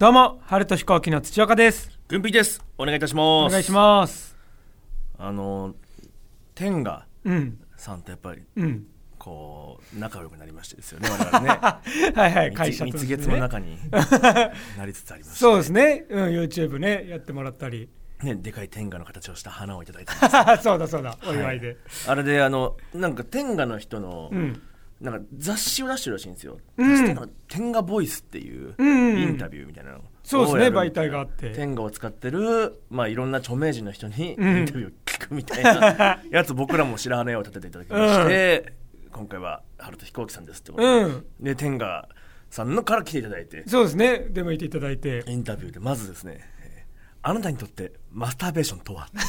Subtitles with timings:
[0.00, 1.90] どうも、春と飛行機の土岡です。
[2.08, 4.34] 軍備ですお願いいたしますお願いします。
[5.18, 5.74] あの
[6.54, 8.86] 天賀うん、さんとやっぱりうん。
[9.18, 11.48] こう仲良くなりましてですよね我々ね
[12.16, 13.76] はいはい、会社と蜜月の中に
[14.78, 16.06] なりつつありましてそうですね。
[16.08, 17.90] うん、YouTube ね、やってもらったり。
[18.22, 21.76] ねでかい天賀の形をした花をいただいてます そうだそうだ、お祝いで。
[22.08, 24.62] あれであのなんか天賀の人の、うん。
[25.00, 26.98] なんか雑誌を出してるらしいんですよ、うん。
[26.98, 30.00] そしたら天賀ボイスっていううんインタビューみたいなの。
[30.22, 30.76] そうですね。
[30.76, 31.50] 媒体があって。
[31.50, 36.20] 天賀を使ってる、まあ、いろんな著名人の人にインタうんビューを聞くみたいな。
[36.30, 38.74] やつ僕らも白羽を立てていただきまして、
[39.10, 41.24] 今回は春と飛行機さんですってことで,、うん。
[41.40, 42.08] で天賀
[42.50, 43.64] さんのから来ていただいて。
[43.66, 44.26] そうですね。
[44.30, 45.24] でもいていただいて。
[45.26, 45.80] インタビューで。
[45.80, 46.59] まずですねえー
[47.22, 49.06] あなたにとってマスターベーションとは？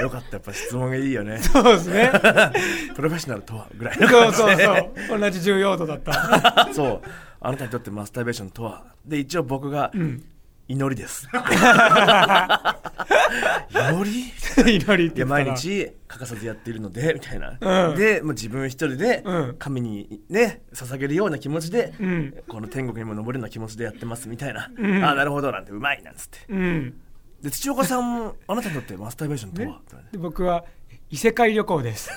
[0.00, 0.36] よかった。
[0.36, 1.38] やっぱ質問がいいよね。
[1.38, 2.10] そうですね。
[2.94, 3.66] プロフェッショナルとは？
[3.76, 4.66] ぐらいのそうそう感じで。
[5.08, 5.18] そう。
[5.18, 6.68] 同じ重要度だった。
[6.72, 7.00] そう。
[7.40, 8.84] あなたにとってマスターベーションとは？
[9.04, 10.22] で一応僕がん
[10.68, 11.28] 祈りです。
[13.70, 14.32] 祈り？
[14.76, 15.44] 祈りって毎。
[15.54, 19.56] 日欠かさずやっているのでみたいな、うんでもう自分一人でうん。
[19.58, 22.34] 神にね捧げるような気持ちで、うん。
[22.48, 25.04] この天国にも登るような気持ちでやってますみたいな、うん。
[25.04, 26.38] ああなるほどなんてうまいなんつって。
[26.48, 26.94] うん。
[27.42, 30.64] で土岡さんもあなたにとってマスターベーションとは、ねで僕は
[31.10, 32.10] 異世界旅行です。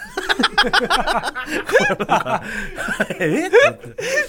[3.19, 3.49] え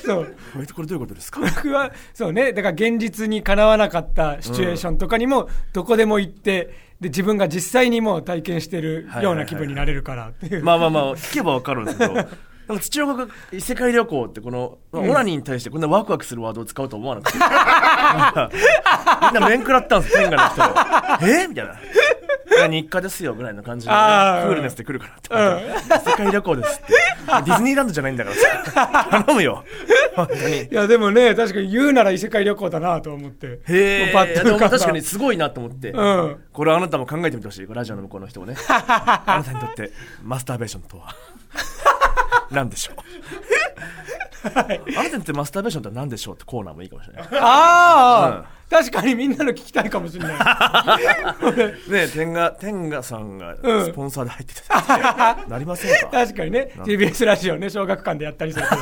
[0.04, 0.36] そう。
[0.74, 1.40] これどういうことですか？
[1.40, 2.52] 僕はそうね。
[2.52, 10.64] だから現実にかなわなかったシチュエーションとかにもどこでも行ってで自分が実際にもう体験してるような気分になれるからっていう。
[10.64, 12.30] まあまあまあ聞けばわかるんですけど なんか
[12.84, 17.38] 土岡が異世界旅行ってこの、まあオナニーに対してこんなワクワクするワードを使うと思わなくて。
[17.40, 17.48] みん
[19.40, 21.46] な面食らったんです天下の人がえ？
[21.48, 21.74] みたいな
[22.70, 26.92] 日課ですよぐらいの感じで、ね、クあーールネスで来るかなって世界旅行ですって。
[26.92, 29.06] ディズニーランドじゃないんだからさ。
[29.24, 29.64] 頼むよ。
[30.16, 30.62] 本当に。
[30.64, 33.46] いやでもね確かに言うなら異世界旅行だなと思って。
[33.46, 36.36] へえ確かにすごいなと思って、うん。
[36.52, 37.66] これあなたも考えてみてほしい。
[37.68, 38.56] ラジオの向こうの人もね。
[38.68, 41.14] あなたにとってマスターベーションとは？
[42.50, 42.96] 何でしょう？
[44.42, 47.24] あなたにとってマスターベーションとは何でしょうってコーナーもいいかもしれない。
[47.40, 50.36] ああ、確かにみんなの聞きたいかもしれない。
[51.90, 53.84] ね天賀天賀さんがうん。
[53.86, 55.44] スポンサーで入ってた。
[55.48, 56.06] なりませんか？
[56.24, 56.70] 確かにね。
[56.76, 58.76] TBS ラジオね小学館でやったりすると。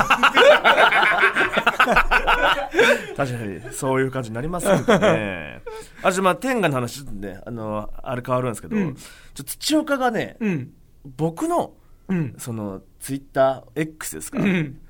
[3.16, 5.62] 確かにそういう感じになりませんかね。
[6.03, 8.94] あじゃあまあ天賀の話ねあのあれ変わるんですけど、うん。
[8.94, 10.70] ちょ土岡がね、うん。
[11.16, 11.72] 僕の
[12.09, 12.34] うん。
[12.38, 14.81] そのツイッター X ですか、うん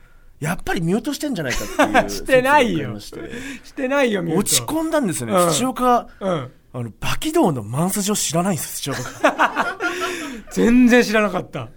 [0.40, 3.00] やっぱりミュートしてんじゃないかっていう してないよ。
[3.00, 3.18] して。
[3.64, 5.50] してないよ落ち込んだんですよね、うん。
[5.50, 6.50] 土岡うん。
[6.72, 9.78] あのバキ道のマンスジを知らないんです土岡が。
[10.52, 11.68] 全然知らなかった。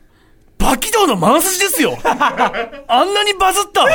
[0.57, 1.97] バキ道のマンスジですよ。
[2.05, 3.85] あんなにバズった。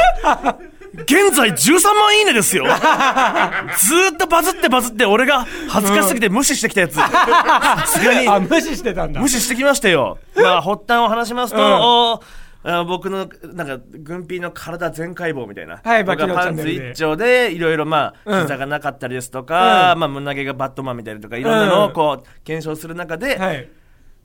[1.03, 2.65] 現在13万いいねですよ。
[2.65, 6.95] ずーっとバズってバズって俺が恥ずかしすぎて無視してきたやつ。
[6.95, 9.21] さすがにあ無視してたんだ。
[9.21, 10.19] 無視してきましたよ。
[10.35, 11.65] まあ、発端を話しますと、うん。
[11.65, 12.23] お
[12.69, 15.81] あ僕の、なんか、軍ピの体全解剖みたいな。
[15.85, 18.43] はい僕がパンツ一丁で、いろいろまあ、うん。
[18.43, 20.01] 膝がなかったりですとか、うん。
[20.01, 23.69] まあ、胸毛がバットマンみたいなとか、いろんなのうんをこう、検証する中で、はい。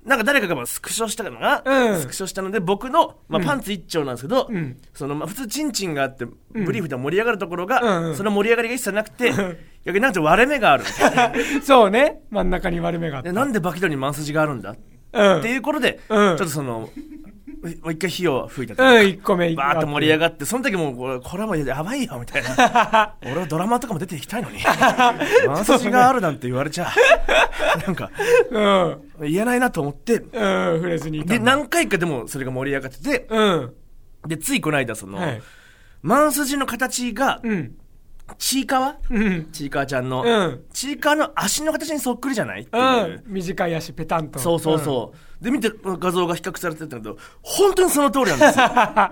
[0.04, 2.00] なんか誰かがまあスクショしたのが、うん。
[2.00, 4.76] スクショしたので、僕の、まあ、パンツ一丁なんですけど、うん。
[4.96, 8.16] その、まあ、普通、チンチンがあって、ブリーフで盛り上がるところが、うんうん。
[8.16, 9.32] その盛り上がりが一切なくて、
[9.86, 10.86] 逆になんか割れ目がある。
[11.62, 12.22] そうね。
[12.32, 13.30] 真ん中に割れ目があった。
[13.30, 14.76] でなんでバキドにマンスジがあるんだ？
[15.14, 15.40] うん。
[15.40, 16.38] っていうことで、うん。
[16.38, 16.90] ちょっとその、
[17.62, 23.14] もう一回火を吹いたとうんいうか1個目バーッと盛り上ががって、その時もうこれ、これはもうやばいよ、みたいな。
[23.24, 24.58] 俺はドラマとかも出ていきたいのに。
[25.48, 26.92] マンスジがあるなんて言われちゃ、
[27.86, 28.10] なんか、
[28.50, 29.30] うん。
[29.30, 30.30] 言えないなと思って、うん
[30.78, 31.56] 触れずにいたで、んだ。
[31.56, 33.74] 何回かでもそれが盛り上がってて、うん。
[34.28, 35.42] で、ついこの間、その、はい。
[36.02, 37.76] マンスジの形が、うん
[38.38, 38.96] ちいかわ？
[39.10, 39.52] うん。
[39.52, 40.64] ちいかわちゃんの、うん。
[40.74, 42.84] ちいかわの足の形にそっくりじゃないっていう。
[42.84, 43.34] うん。
[43.34, 44.40] 短い足ペタンと。
[44.40, 45.44] そうそうそう。
[45.44, 48.66] で、見て、画像が比較されてたけど、本当にその通りなんですよ。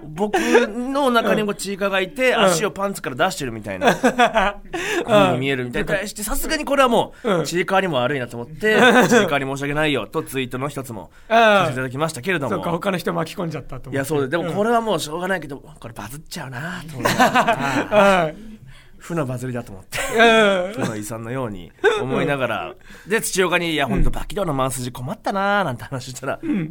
[0.13, 5.95] 僕の中にもチーカがいて、足をパンツから出してるみたいな、風に見えるみたいな。
[5.95, 7.39] 対して、さすがにこれはもうん。
[7.39, 12.71] う、チーカーにも悪いなと思って、チーカーに申し訳ないよ、とツイートの一つも、させていただきましたけれどそうかも。
[12.74, 13.95] 他の人巻き込んじゃったと思って。
[13.95, 18.58] いや、そうで、でもこれれはもうしょうがないけど、これバズっちゃうなと思って。
[19.00, 20.00] うん負のバズりだと思って。
[20.18, 22.75] うん負の遺産のように思いながら、
[23.07, 26.69] で、土岡に、いや、ほんと、バキドーのマンスジ困ったなーなんて話したら、え？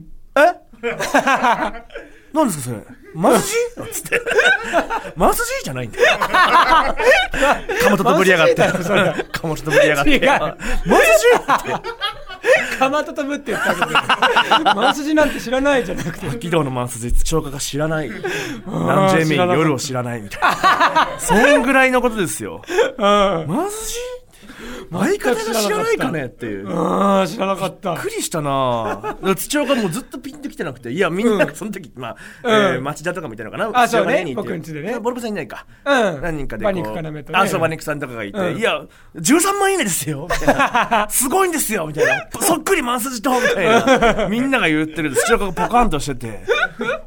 [2.32, 2.76] 何ですかそれ？
[3.14, 3.92] マンスジ？
[4.02, 4.20] つって。
[5.16, 6.18] マンスジじゃないんだよ。
[6.18, 6.94] か
[7.90, 8.56] もととぶりやがって。
[8.56, 8.68] か
[9.48, 10.20] もととぶりやがって。
[10.20, 10.58] マンス
[11.66, 11.72] ジ？
[11.72, 11.88] って。
[12.78, 16.38] かまと飛ぶって言ったけどマンスジなんて知らないじゃなくて。
[16.38, 18.10] 軌道のマンスジ土岡が知らない。
[18.66, 21.18] 南 J メイン夜を知らないみたいな。
[21.18, 22.62] そんぐらいのことですよ。
[22.68, 23.00] うん。
[23.00, 23.98] マンスジ
[24.90, 26.68] 相方が知らないかねっていう。
[26.70, 27.92] ああ知らなかった。
[27.92, 29.16] びっくりしたな。
[29.20, 30.90] ぁ土岡もうずっとピンときてなくて。
[30.90, 32.74] いやみんながその時、まあ、うん。
[32.74, 33.82] えー町田とかみたいなのかな。
[33.82, 34.32] あそうね。
[34.34, 34.98] 僕ん家でね。
[34.98, 35.66] ボルブさんいないか。
[35.84, 36.22] うん。
[36.22, 37.24] 何人かでこう馬肉要とね。
[37.32, 38.58] あそう馬肉さんとかがいて、うん。
[38.58, 38.82] いや
[39.16, 40.28] 13万いいねですよ。
[40.30, 41.06] みたいな。
[41.10, 41.86] すごいんですよ。
[41.86, 42.28] みたいな。
[42.40, 44.28] そっくりマンスジとみたいな。
[44.30, 45.14] みんなが言ってる。
[45.14, 46.40] 土岡がポカンとしてて。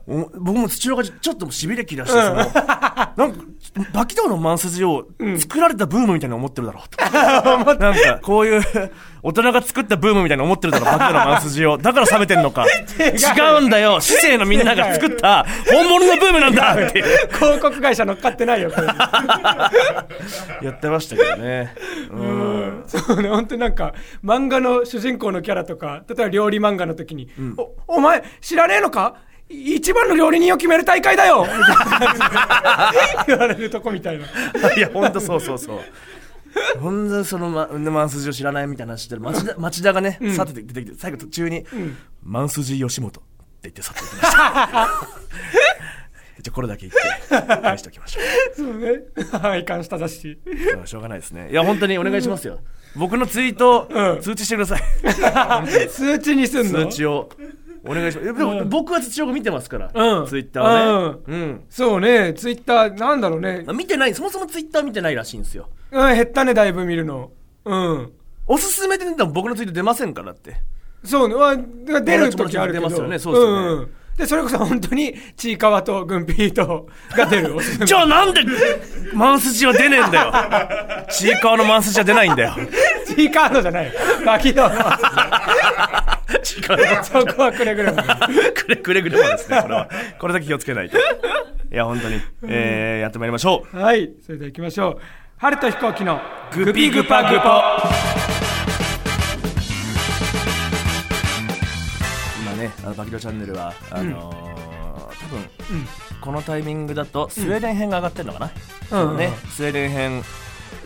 [0.07, 2.35] お僕も土岡がちょっとしびれ切らして、その。
[2.35, 3.43] なんか
[3.94, 5.07] バキドウのマンスジを
[5.38, 6.97] 作られたブームみたいな思ってるだろうと、
[7.79, 8.62] なんかこういう
[9.23, 11.77] 大人が作ったブームみたいな思ってるだろう バキドウのマンスジを。
[11.77, 12.65] だから冷めてんのか。
[13.00, 14.01] 違うんだよ。
[14.01, 17.01] 市政のみんなが作った本物のブームなんだって。
[17.33, 18.88] 広告会社乗っかってないよこれ。
[18.88, 21.74] やってましたけどね。
[22.12, 22.83] うん。
[22.88, 23.94] そうね本当になんか
[24.24, 27.29] 漫画の主人公のキャラとか例えば料理漫画の時に
[27.88, 29.15] 「おお前知らねえのか？
[29.51, 31.45] 一番の料理人を決める大会だよ!
[33.27, 34.25] 」言われるとこみたいな
[34.75, 35.80] いや、ほんとそうそうそう。
[36.80, 41.65] ほんとその、ま、マンスジを知らないみたいな話してる町田町田がね、さって出てきて、最後途中に、
[42.24, 43.19] マンスジ吉本って
[43.63, 44.89] 言って去っていきました。
[46.42, 48.19] じゃあこれだけ言って、返しておきましょ
[48.57, 49.00] そうね
[49.31, 50.39] はい感謝だし
[50.83, 50.88] う。
[50.88, 51.50] しょうがないですね。
[51.51, 52.59] いや、本当にお願いしますよ。
[52.95, 55.88] 僕のツイート、うん通知してください。
[55.89, 56.88] 数値にすんの？
[56.88, 57.30] 通知を。
[57.83, 58.33] お願いします。
[58.33, 61.19] でも僕は土岡見てますから、うんツイッターはね。
[61.27, 61.63] うん。
[61.69, 65.69] そうねツイッターなんだろうね見てない、そもそもツイッター見てないらしいんですよ。
[65.91, 67.31] うん減ったねだいぶ見るの
[67.65, 68.11] うん
[68.47, 70.57] おすすめで出ても僕のツイート出ませんからって。
[71.03, 72.87] そうね、まあ、出る時あるけど。
[72.87, 77.55] 出ますよねそうですよねんで、それこそ本当に、ちいかわとグンピーと、が出る。
[77.57, 78.41] おすすめじゃあなんで
[79.13, 80.33] マンスジは出ねえんだよ。
[81.09, 82.55] ちいかわのマンスジは出ないんだよ。
[83.07, 83.91] ちいかわのじゃないよ。
[84.25, 84.69] バキの。
[86.39, 88.01] ちいかわのそこはくれぐれも。
[88.01, 88.07] ジ
[88.53, 89.89] くれくれぐれもですね、これは。
[90.19, 90.97] これだけ気をつけないと。
[90.97, 91.01] い
[91.71, 92.21] や、本当に。
[92.47, 93.77] えー、やってまいりましょう。
[93.77, 94.11] はい。
[94.25, 95.01] それでは行きましょう。
[95.37, 96.19] 春と飛行機の
[96.53, 97.43] グピグパグポ。
[102.41, 105.49] 今ね、あのバキドチャンネルは、あのー、多分、
[106.21, 108.51] このタイミングだとスウェーデン編が上がってるのか
[108.91, 110.23] な、うんね、スウェーデン編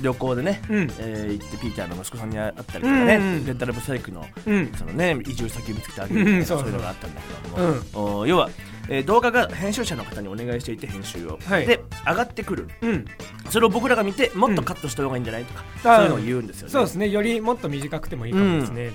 [0.01, 0.91] 旅行でね、うん。
[0.99, 4.71] えー行ってピーターの息子さんに会ったりとかね、うんうんレンタルブサイクの,、うん。
[4.77, 7.49] そのね、移住先を見つけてあげるみたいな、うんそういうのがあったんだけ
[7.93, 8.49] ども、お要は、
[8.89, 11.65] えー動画が編集者の方にお願いしていて編集を、はい。
[11.65, 12.67] で上がってくる。
[12.81, 13.05] うん。
[13.49, 16.71] それを僕らが見てもっとカットした方がいいんじゃないとか、そういうのを言うんですよね。
[16.73, 17.09] そうですね。
[17.09, 18.91] よりもっと短くてもいいかもですね。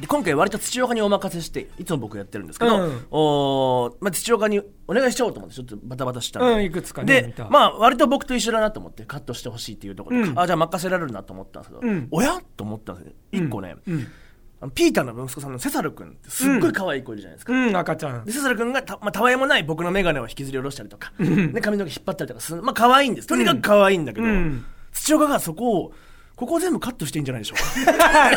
[0.00, 3.06] で今回割と土岡にお任せしていつも僕やってるんですけど、うん。
[3.10, 7.48] おーまあ、土岡にお願いしようと思ってちょっとバタバタしたんで、うんいくつかね見でた。
[7.48, 10.38] まあ割と僕と一緒だなと思ってカットしてほしいっていうところで、うん。
[10.38, 12.08] あじゃあ任せられるなと思ったんですけど、うん。
[12.10, 12.40] おや？
[12.56, 13.12] と思ったんですよ。
[13.32, 14.06] 一個ね、うん。
[14.60, 18.24] あのピーターの息子さんのセサル君ってすっごい可愛い子いるじゃないですか、うん、赤ちゃん。
[18.24, 18.32] で。
[18.32, 22.62] セサル君がた,、まあ、たわいもない僕の眼鏡を引きずり下ろしたりとか、で髪の毛引っ張ったりとかする。
[22.62, 23.28] まあ可愛いんです。
[23.28, 24.64] とにかく可愛いんだけど、うん。
[24.92, 25.92] 土岡がそこを
[26.36, 28.30] ここを全部カットしていいんじゃないでしょうか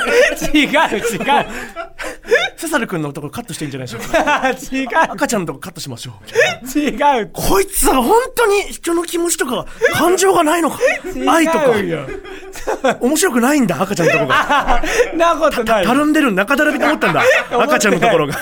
[0.54, 1.46] 違う、違う。
[2.56, 6.80] セサル君のところカットしていいんじゃないでしょうか 違赤ちゃんのとこカットしましょうう。
[6.80, 7.30] 違う。
[7.34, 10.80] こいつは本当に人の気持ちとか感情がないのか
[11.28, 12.98] 愛とか。
[13.02, 14.82] 面白くないんだ赤ちゃんのとこが
[15.16, 15.86] なことない。
[15.86, 18.36] たるんでる中だらびと思ったんだ 赤ちゃんのところが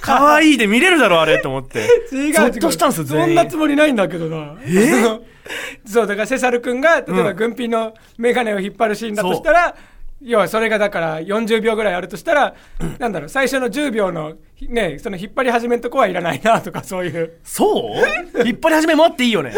[0.00, 1.80] 可愛いで見れるだろあれと思って
[2.10, 4.54] 違うゾッとしたんですよそんなつもりないんだけどな。
[4.66, 5.33] え？
[5.86, 9.74] そう、だからセサル君が、例えば軍ピのメガネを引っ張るシーンだとしたら、
[10.22, 12.54] 要はそれがだから40秒ぐらいあるとしたら、
[12.98, 14.34] なんだろう、最初の10秒の、
[14.68, 17.34] ね、その引っ張り始めのとこはいらないなとか、そういう。
[17.44, 17.92] そ
[18.34, 18.40] う？
[18.46, 19.52] 引っ張り始めもあっていいよね。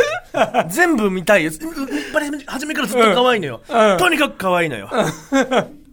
[0.68, 1.72] 全部見たいよ引っ
[2.12, 3.92] 張り始めからずっと可愛いのよ、うん。
[3.92, 3.98] うん。
[3.98, 4.90] とにかく可愛いのよ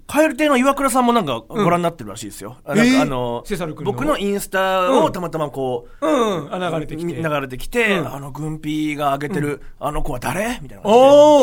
[0.07, 2.95] 蛙亭の岩倉さんもなんかご覧になってるらしいですよ、あなんえー？
[2.97, 3.91] かあのセサル君の。
[3.91, 7.13] 僕のインスタをたまたまこう、うん、うん、あ流れてきて。
[7.13, 8.13] 流れてきて、うん。
[8.13, 10.59] あの、軍ピが上げてる、あの子は誰？
[10.61, 10.93] みたいな感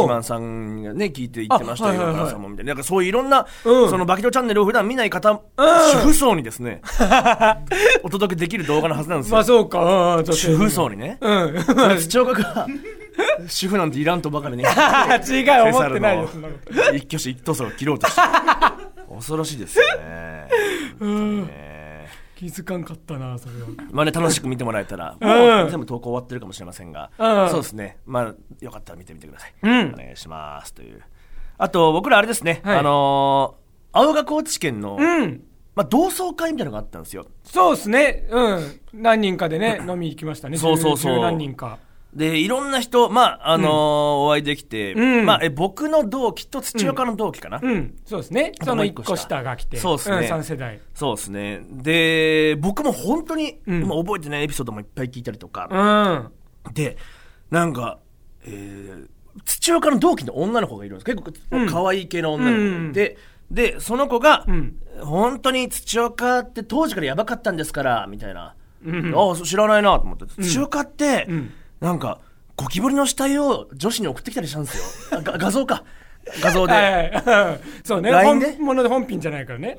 [0.03, 0.23] じで。
[0.23, 2.71] さんがね、聞いて言ってましたはいはいはい岩倉さんもみたいな。
[2.71, 3.91] なんかそういういろんな、うん。
[3.91, 6.83] そのバキドチャンネルを普段見ない方、主婦層にですね、
[8.03, 9.35] お届けできる動画のはずなんですよ。
[9.35, 11.19] まあそうか、主婦層にね。
[11.21, 11.99] うん。
[11.99, 12.67] 視聴覚が、
[13.49, 16.73] 主婦なんていらんとばかりに、 違う、思ってないよ、そんなこと。
[16.95, 18.21] 一挙手一投足を切ろうとして。
[19.13, 20.47] 恐ろしいですよね。
[21.01, 23.69] ね気づかんかったな、それは。
[23.91, 27.99] まあね、楽しく見てもらえたら、うんもう全部投稿終わってるかもしれませんが、うんそうですね。
[28.07, 29.55] まあ、よかったら見てみてください。
[29.63, 30.73] うんお願いします。
[30.73, 31.03] という。
[31.59, 33.61] あと、僕らあれですね、はいあのー
[33.93, 35.43] 青学高知県の、うん。
[35.75, 37.27] まあ、同窓会みたいなのがあったんですよ。
[37.45, 38.27] そうですね。
[38.31, 38.81] うん。
[38.93, 40.57] 何人かでね、飲み行きましたね。
[40.57, 41.79] そうそうそう何人か。
[42.15, 43.71] で、いろんな人、まあ、あのー
[44.27, 48.53] お会いできて、うんまあ、え、僕の同期と土岡の同期かな、うん、そうですね。
[48.59, 49.77] とその一個下下が来て。
[49.77, 50.81] そうっすねん、3世代。
[50.95, 51.61] そうですね。
[51.71, 56.31] で、僕も本当に、うんまあ覚えてないエピソードもいっぱい聞いたりとか、
[56.67, 56.73] うん。
[56.75, 56.97] で、
[57.51, 58.01] なんか、
[58.45, 59.09] えー、
[59.45, 61.05] 土岡の同期の女の子がいるんです。
[61.05, 63.19] 結構、うん可愛い系の女の子うんで、
[63.53, 68.57] で、その子が、うん本当に土岡って当時からやばかったんですから、みたいな。
[68.85, 70.27] うんああ、そう知らないなと思って。
[70.43, 72.21] 土岡って、うんなんか、
[72.57, 75.21] ゴキブリの死体を女子に送ってきたりしたんですよ。
[75.23, 75.85] 画像か。
[76.43, 76.73] 画像で。
[76.73, 78.13] はい そうね。
[78.13, 79.79] 本物で本品じゃないからね。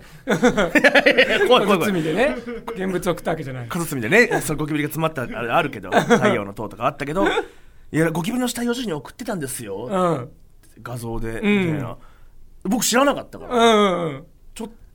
[1.48, 1.92] 怖い。
[1.92, 2.36] 罪でね。
[2.76, 3.68] 現物送ったわけじゃない。
[3.68, 7.30] 小包でね、そのゴキブリが詰まったあれあるけど、 太陽の塔とかあったけど、い
[7.92, 9.86] や、ゴキブリの死体を女子に送ってたんですよ。
[9.86, 10.30] うん。
[10.82, 11.98] 画像で、みたんいな。
[12.64, 14.26] 僕知らなかったから、うんうんちょっ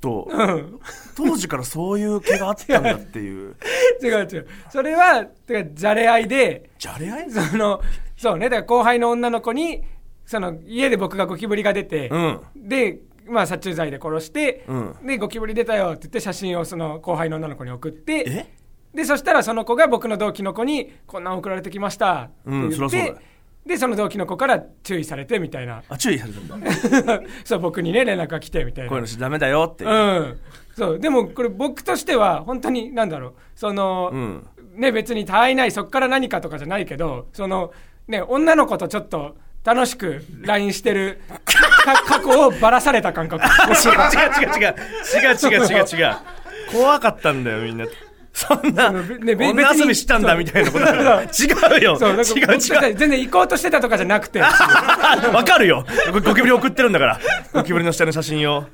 [0.00, 0.80] と、うん。
[1.16, 3.56] 当時からそういう毛があったんだっていう。
[4.02, 4.46] 違う違う。
[4.70, 7.30] それは、てか、じゃれ合いで、じゃれ合い？
[7.30, 7.80] その、
[8.16, 8.48] そうね。
[8.48, 9.82] だから後輩の女の子に、
[10.24, 12.40] その、家で僕がゴキブリが出て、うん。
[12.56, 18.46] で、まあ、殺虫剤で殺して、うんで、ゴキブリ出たよって言って写真をその後輩の女の子に送って、え？
[18.94, 23.18] で、そしたらその子が僕の同期の子に、こんなん送られてきましたって言って、うだよ
[23.66, 25.82] で、その同期の子から注意されてみたいな。
[25.88, 27.20] あ、注意されたんだ。
[27.44, 28.88] そう、僕にね、連絡が来てみたいな。
[28.88, 29.90] こういうのしダメだよっていう。
[29.90, 30.40] うん。
[30.76, 34.46] そう、でもこれ僕としては、本当に、なんだろう、その、うん
[34.76, 37.72] ね、別に他愛ない、そっから何かとかじゃないけど、その、
[38.06, 43.44] ね、女の子とちょっと、楽しく LINE してるか 過去をばらされた感覚。
[43.44, 44.74] 違 う違う違う違う。
[45.12, 46.16] 違う違う違う違う。
[46.70, 47.84] 怖かったんだよ、みんな。
[48.36, 51.22] そんな、ねべ女遊びしたんだみたいなことだから。
[51.22, 51.98] 違うよ。
[51.98, 52.94] そう、違う違う。
[52.94, 54.52] 全然行こうとしてたとかじゃなくて、 わ
[55.42, 55.86] かるよ。
[56.12, 57.20] ゴゴキブリ送ってるんだから。
[57.54, 58.66] ゴキブリの下の写真を。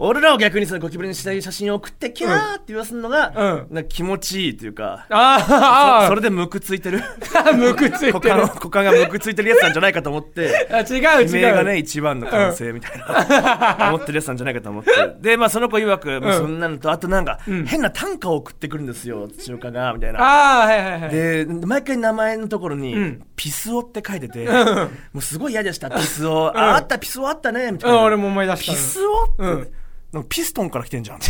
[0.00, 7.00] 俺らは逆にそのゴキブリの下の写真を送って、キャーって言わすのが、うんなんか気持ちいいというか、あーあそそれでむくついてる。
[7.00, 8.38] ー、 むくついてる股間。
[8.42, 10.68] 股間がむくついてるやつなんじゃないかと思って。
[10.70, 11.42] あ違う悲違う。
[11.42, 14.90] 鳴がね、一番の完成みたいな、思ってるやつなんじゃないかと思って。
[15.20, 20.20] で、まあ、その子曰く、もうそんなのと、あとなんか、変な短歌を送ってくるんですよ、土岡が、みたいな。
[20.20, 21.10] ああ、はいはいはい。
[21.10, 26.56] で、毎回名前のところに、んピスオって書いてて、もうすごい嫌でした、ピスオ。
[26.56, 27.96] あ、あった、ピスオあったね、みたいな。
[27.96, 29.68] うん、俺も思い出したピスオって、うん
[30.12, 31.18] なんかピストンから来てんじゃん。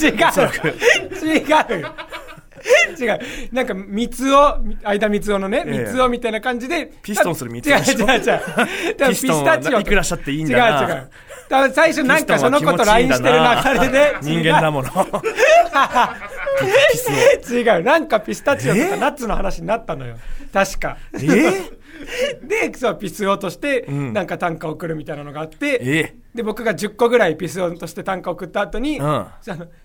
[0.00, 0.14] 違う。
[1.22, 1.84] 違う。
[2.98, 3.18] 違う。
[3.52, 5.84] なんか三つを間三つをのねええ。
[5.84, 6.90] 三つをみたいな感じで。
[7.02, 9.08] ピストンする三つ違う違う違う。
[9.10, 10.82] ピストンはいくらしたっていいんだな。
[10.82, 11.10] 違う違う。
[11.48, 14.88] 多分最初なんかその子と LINE してる流れで人間だもの。
[17.50, 17.82] 違う。
[17.82, 20.16] なんかピスタチオとかえナッツの話になったのよ。
[20.52, 20.96] 確か。
[21.14, 21.18] オ。
[21.18, 21.70] え
[22.42, 24.12] でそうピスオとしてん。
[24.12, 29.26] なんか短歌送るみたいなのがあって、えで僕が10個ぐらいピスオとして短歌送った後に、うん。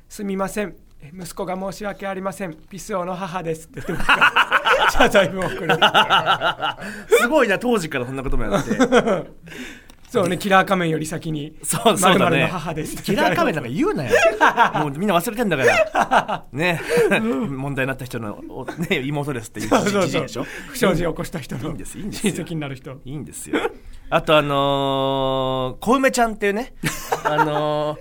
[0.07, 0.75] すみません。
[1.01, 2.55] え息子が申し訳ありません。
[2.69, 4.05] ピスオの母ですって言って
[4.91, 5.77] 謝罪文を送る。
[7.07, 8.71] すごいな、当時からそんなこともやって。
[10.09, 11.55] そうねキラー仮面より先に。
[11.63, 12.41] そうそうだね。
[12.41, 13.01] の母です。
[13.03, 14.11] キラー仮面なんか言うなよ。
[14.75, 16.45] もうみんな忘れてんだから。
[16.51, 16.81] ね。
[17.21, 22.91] 問題になった人の、おね、妹ですっていうそ不祥事を起こした人のいいんですいいんです親よ戚になる人。
[23.05, 23.59] いいんですよ。
[24.09, 26.73] あとあのー、小梅ちゃんっていうね。
[27.23, 27.97] あのー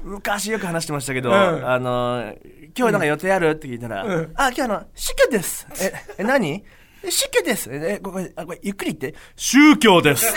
[0.00, 1.34] 昔よく話してましたけど、ん。
[1.34, 3.50] あのー今日なんか予定ある？
[3.50, 4.32] って聞いたら、うん。
[4.36, 5.66] あ、今日あの、死去です。
[5.82, 6.62] え、え、何？
[7.08, 7.70] え死去です。
[7.72, 9.18] え、えここ、あ、これ、ゆっくり言って。
[9.34, 10.34] 宗教です。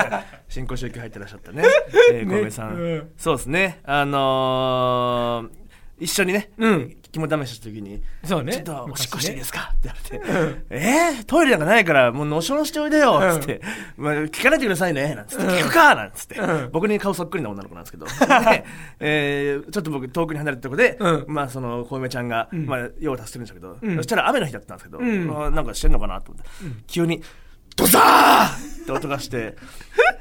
[0.48, 1.62] 新興宗教入ってらっしゃったね。
[2.12, 2.74] えー、ね小梅さん。
[2.74, 3.80] うんそうですね。
[3.84, 5.63] あのー
[5.98, 6.96] 一緒にね、うん。
[7.12, 9.60] 肝試しした時に、そうねちょっとおしっこしていいですか？
[9.60, 13.60] かって言われて、えー、トイレなんかないから、もうのしょんしておいでよつって、
[13.96, 16.70] まあ、聞かないでくださいねなんつって、聞くかなんつって、うん。
[16.72, 18.06] 僕に顔そっくりな女の子なんですけど、
[18.50, 18.64] で
[18.98, 21.24] えーちょっと僕遠くに離れたとこで、うん。
[21.28, 22.66] まあその小梅ちゃんが、ん。
[22.66, 23.96] まあ用を足してるんですけど、ん。
[23.96, 25.44] そしたら雨の日だったんですけど、ん。
[25.46, 26.50] あなんかしてんのかなと思って、
[26.88, 27.22] 急に、
[27.76, 29.54] ドザーって音がして、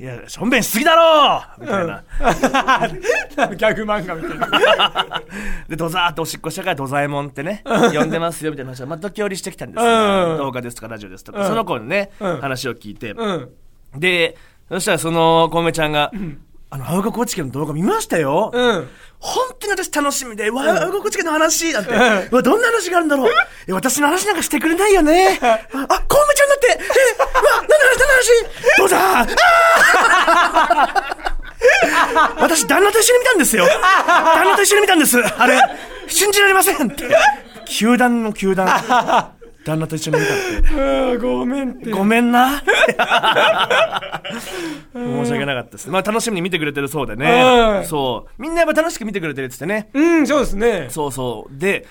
[0.00, 1.40] いや、しょんべんしすぎだろ！
[1.60, 2.02] みたいな。
[3.54, 5.22] ギャグ漫画みたいな。
[5.68, 10.38] で、ドザーっとおしっこしたからドザエモンってね、呼んでますよみたいな話を、まあ、時折してきたんですよ、うん。
[10.38, 11.46] 動画ですとかラジオですとか、うん。
[11.46, 12.40] その子にね、うん。
[12.40, 13.50] 話を聞いて、うん。
[13.96, 14.36] で、
[14.68, 16.10] そしたらその、小梅ちゃんが、
[16.74, 18.50] あの、青学高知県の動画見ましたよ。
[18.52, 18.88] うん
[19.20, 23.32] 本当に私楽しみで、わ、青学高知県の話なんて、うわ、どんな話があるんだろう。
[23.66, 25.38] え、私の話なんかしてくれないよね。
[25.40, 26.74] あ、小梅ちゃんだって、え、
[27.16, 27.28] うわ、
[27.62, 33.66] 何の話、何の話、どうだあー私、旦那と一緒に見たんですよ。
[33.66, 35.18] 旦那と一緒に見たんです。
[35.22, 35.58] あれ、
[36.08, 37.04] 信じられませんって。
[37.66, 38.66] 球団の球団。
[39.64, 40.74] 旦那と一緒に見たって。
[40.74, 42.62] うんごめんってごめんな。
[44.94, 45.88] 申し訳なかったです。
[45.90, 47.42] まあ楽しみに見てくれてるそうでね。
[47.78, 48.42] うんそう。
[48.42, 49.90] みんなやっぱ楽しく見てくれてるって言ってね。
[49.94, 51.58] うんそうですねそうそう。
[51.58, 51.86] で、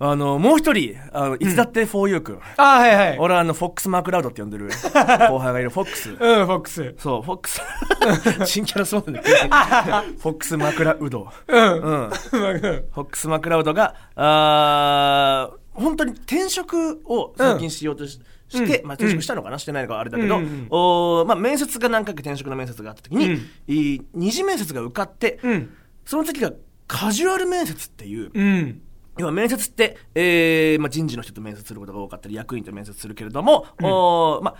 [0.00, 2.40] あの、もう一人、あの、いつだって 4U 君。
[2.56, 4.68] あはいはい俺はあの、フォックス・マクラウドって呼んでる
[5.30, 6.10] 後輩がいる、フォックス。
[6.10, 7.62] うんフォックスそう、フォックス。
[8.44, 9.36] 新キャラそうなんだけど。
[9.38, 11.28] フォックス・マクラウド。
[11.46, 12.02] うんうん。
[12.02, 20.66] うんフォックス・マクラウドが、あー本当に転職を最近しようとし,、して、まあ、転職したのかな、してないのかあれだけど、うんうんうん。
[20.70, 23.40] おーまあ、面接が何回か転職の面接があった時に、うん。
[23.66, 25.74] い二次面接が受かって、うん。
[26.04, 26.52] その時が
[26.86, 28.80] カジュアル面接っていう、うん。
[29.18, 34.56] 要は面接って、えーまあ、人事の人と面接することが多かったり役員と面接するけれども、おーまあ、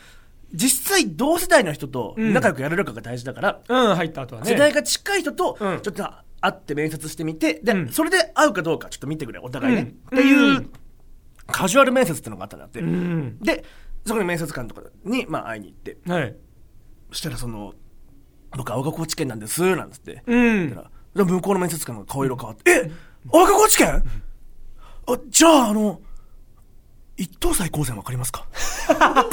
[0.53, 4.51] 実際同世代の人と仲良くやれるかが大事だから、うん入った後はね。
[4.51, 5.81] 世代が近い人とうん。
[5.81, 6.09] ちょっと
[6.41, 7.89] 会って面接してみて、で、うん。
[7.89, 10.19] それで会うかどうかちょっと見てくれお互いね、うん。
[10.19, 10.73] っていううん
[11.47, 13.39] カジュアル面接っていうのがあったんだって、うん。
[13.41, 13.65] で
[14.07, 15.97] そこに面接官とかに、まあ、会いに行って。
[16.11, 16.37] はい。
[17.11, 17.75] そしたらその
[18.57, 20.71] 「僕青学高知県なんです」なんつって、うん。
[20.71, 22.91] だからで向こうの面接官が顔色変わって「え
[23.33, 24.03] 青学高知県
[25.07, 26.01] あじゃああの
[27.17, 28.47] 一等祭高専わかりますか?」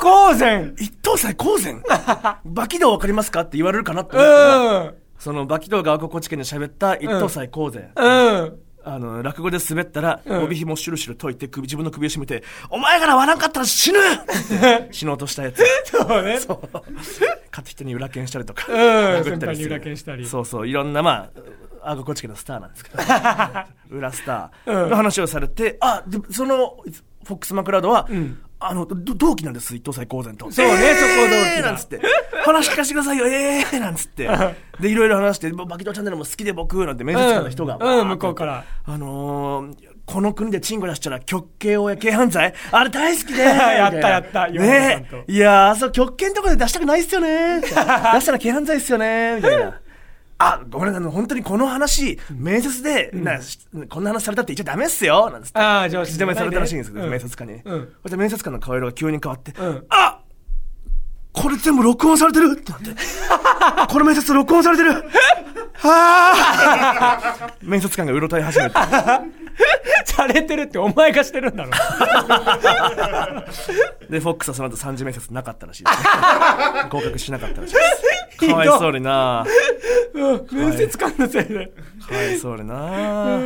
[0.00, 0.74] 高専？
[0.78, 1.82] 一等祭高専？
[2.44, 3.40] バキ道わかりますか？
[3.42, 4.94] って言われるかなって思ったらうん。
[5.18, 10.44] そのバキ道が青学高知県で喋った一等祭高専、うんあの、落語で滑ったら、うん。
[10.44, 13.98] 帯紐シュルシュル解いて首、自分の首を絞めて、お前が笑わんかったら死ぬ!
[14.92, 15.60] 死のうとしたやつ。
[15.84, 16.38] そうね。
[16.38, 16.68] そう。
[16.72, 18.64] 勝手人に裏剣したりとか。
[18.68, 18.78] うん。
[18.78, 20.24] 殴ったりに裏剣したり。
[20.24, 21.28] そうそう、いろんな、ま
[21.82, 22.98] あ、あごこち家のスターなんですけど、
[23.90, 26.76] 裏スターの話をされて、あ、でその、
[27.24, 30.50] フォックス・マクラウドは、んあの、ど同期なんです、一等祭公然と。
[30.50, 31.72] そうねそこ同期だな？
[31.72, 32.00] んつって。
[32.44, 34.28] 話聞かせてくださいよ、ええー、なんつって。
[34.80, 37.78] で、いろいろ話して、バキドーチャンネルも好きで僕、なんて面接官の人が。
[37.80, 38.64] うんうん向こうから。
[38.86, 39.74] あのー、
[40.06, 42.54] この国でチンコ出したら極刑をや軽犯罪？
[42.70, 49.80] あれ大好きで やったやったねいやー、そう、極刑とかで出したくないっすよね 出したら軽犯罪っすよねみたいな。
[50.38, 53.40] あ、俺あの、本当にこの話、面接で、な
[53.88, 55.58] こんな話されたって言っちゃダメっすよなんつって。
[55.58, 57.54] ああ上司口止めされたらしいんですけど、うん面接官に。
[57.54, 60.20] うんそして面接官の顔色が急に変わって、うんあ
[61.32, 62.56] これ全部録音されてる？
[62.58, 62.90] ってなって。
[63.92, 64.92] この面接録音されてる？
[65.76, 68.76] はあ面接官がうろたえ始めて。
[70.04, 71.70] されてるってお前がしてるんだろ
[74.10, 76.04] で、フォックスはその後3次面接なかったらしいです、ね。
[76.90, 78.02] 合格しなかったらしいです。
[78.36, 79.44] かわいそうにな
[80.14, 81.72] うん面接官のせいで
[82.08, 83.38] かわいそうにな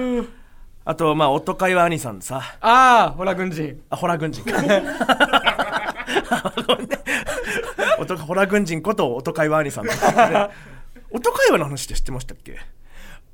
[0.85, 2.43] あと、まあ、夫会は兄さんさ。
[2.61, 4.61] ああほら軍人あ、ホラ軍人か。
[4.63, 4.95] ごめんね。
[8.27, 10.49] ホラ軍人こと音会話兄さんと、ね。
[11.11, 12.59] 音会話の話って知ってましたっけ？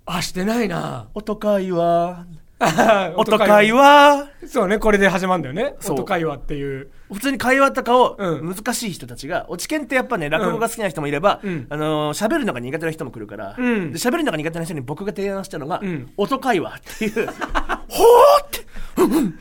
[0.06, 2.26] あしてないな音会話。
[3.16, 4.28] 音会話。
[4.48, 5.74] そうねこれで始まるんだよね。
[5.80, 5.96] そう。
[5.96, 6.88] 音会話っていう。
[7.12, 8.54] 普通に会話とかをうん。
[8.54, 11.66] 難しい人たちが、落ち研ってやっぱね、落語が好きな人もいれば、うん。
[11.68, 13.92] あのー喋るのが苦手な人も来るから、うん。
[13.92, 16.10] るのが苦手な人に僕が提案したのが、うん。
[16.16, 17.26] 音会話っていう、
[17.88, 18.66] ほーって、
[18.96, 19.36] に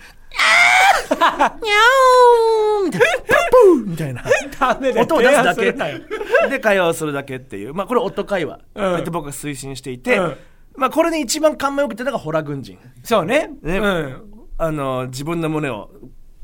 [1.32, 2.86] ゃー。
[2.86, 5.02] みたいな、ーみたいな。
[5.02, 5.74] 音を出すだけ。
[6.50, 10.38] で会話をするだけっていう、まあ、これ音会話と言って僕が推進していて、うん
[10.78, 12.78] まあ、これに一番感銘を受けたのがホラ軍人。
[13.04, 13.50] そうね。
[13.62, 13.78] ね。
[13.78, 14.24] うん。
[14.58, 15.90] あの自分の胸を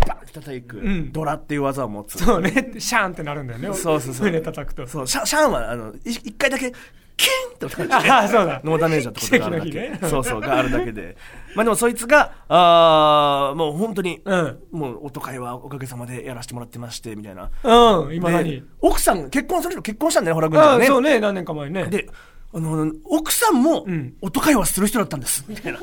[0.06, 1.12] バンって叩く、ん。
[1.12, 2.24] ドラっていう技を持つ。
[2.24, 2.74] そうね。
[2.80, 3.68] シャーンってなるんだよね。
[3.74, 4.26] そうそうそう。
[4.26, 4.88] 胸叩くと。
[4.88, 6.72] そう、シャシャンは、あの、い一回だけ、
[7.18, 8.62] キンって音がして、ああそうだ。
[8.64, 9.72] ノーダメージだってことがあるだけ。
[9.72, 10.10] 奇跡の日ね。
[10.10, 11.18] そうそう、があるだけで。
[11.56, 14.60] まあでもそいつが、あーもう本当に、うん。
[14.72, 17.52] もう、音会はおかげさまでやらせてもらってまして、みたいな。
[17.64, 20.88] うん今何で奥さん、結婚する人結婚したんだよ、ホラ軍人ああがね。
[20.88, 21.20] そうね。
[21.20, 21.86] 何年か前ね。
[21.86, 22.10] で、
[22.54, 25.80] あの、奥さんもん、音会話する人だったんです、みたいな。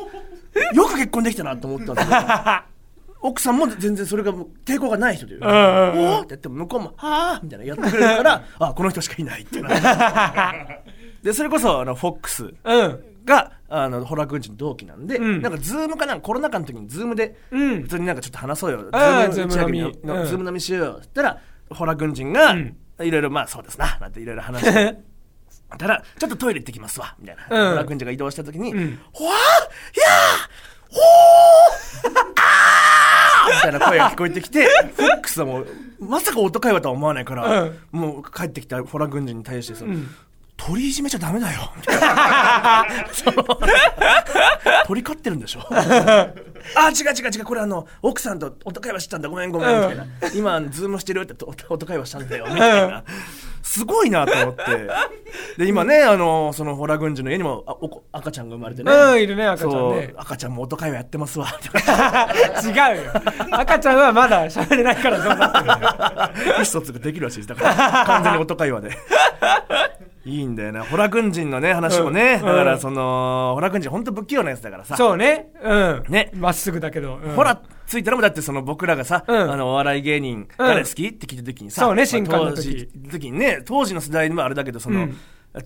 [0.75, 2.17] よく結婚できたなと思ったんですよ。
[3.21, 4.33] 奥さんも全然それが
[4.65, 9.61] 抵抗がない人で、おんうんうんーって言っても向こうも、はぁみたいなやってくれるから、 あ、この人しかいないって。
[11.23, 18.79] で、それこそ、あの、フォックスうんが、あの、ホラ軍人の同期なんで、うんなんか、ズームかなんか、コロナ禍の時にズームで、うん普通になんかちょっと話そうよ。
[18.83, 20.91] ズああーム打ち上げにズーム飲みうんズーム飲みしようよ。
[20.93, 21.39] って言ったら、
[21.71, 24.99] ホラ軍人が、うんいろいろ、まあ、そうですな、なんていろいろ話して。
[25.77, 27.43] たら、ちょっとトイレ行ってきますわ、みたいな。
[27.51, 27.71] うん。
[27.73, 29.01] ホラ軍人が移動した時に、ん。
[29.13, 35.67] ほわーいやーほーあーみたいな声が聞こえてきて、フォックスはもう、
[36.01, 37.79] まさか音会話とは思わないから、うん。
[37.93, 40.09] もう帰ってきたホラ軍人に対してその、ん。
[40.57, 41.73] 鳥いじめちゃダメだよ。
[44.87, 45.61] 鳥飼ってるんでしょ？
[45.71, 46.33] あ、
[46.91, 50.07] 違う違う違う、これあの、奥さんと音会話したんだ、ごめんごめん、みたいな。
[50.35, 53.05] 今、ズームしてるって音音会話したんだよ、 みたいな。
[53.69, 54.63] すごいなと思って。
[55.59, 58.91] で、今ね、あの、そのホラ軍人の家にもあおこ赤ちゃんが生まれてね。
[58.91, 61.49] うんいるね赤ちゃんね赤ちゃんも音会話やってますわ。
[62.65, 63.13] 違うよ
[63.53, 67.49] 赤ちゃんはまだ喋れないからそうなってる意思疎通ができるらしいです。
[67.49, 68.91] だから、完全に音会話で。
[70.29, 70.85] いいいんだよな。
[70.85, 72.47] ホラ軍人のね話もね、うん。
[72.47, 74.97] だからそのホラ軍人本当不器用なやつだからさ。
[74.97, 75.51] そうね。
[75.63, 76.05] うん。
[76.09, 76.31] ね。
[76.35, 77.35] まっすぐだけど、うん。
[77.35, 79.51] ほらついたのもだってその僕らがさ、うん。
[79.51, 85.17] あのお笑い芸人誰好き、って聞いた時にさそうねまあ新刊の当時時時にね当時の世代にもあれだけどその、うん。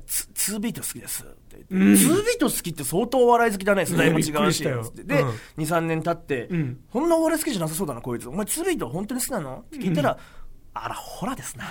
[0.07, 1.97] ツツービート好きですって言って、うん。
[1.97, 4.33] ツービート好きって相当お笑い好きだね世代も違うし。
[4.33, 4.85] りしたよ。
[4.85, 5.29] つってで、うん。
[5.59, 6.79] 23年経って、うん。
[6.91, 8.29] こんなお笑い好きじゃなさそうだなこいつ。
[8.29, 9.65] お前ツービート本当に好きなの？
[9.67, 10.17] って聞いたら、
[10.75, 11.65] あらホラですな。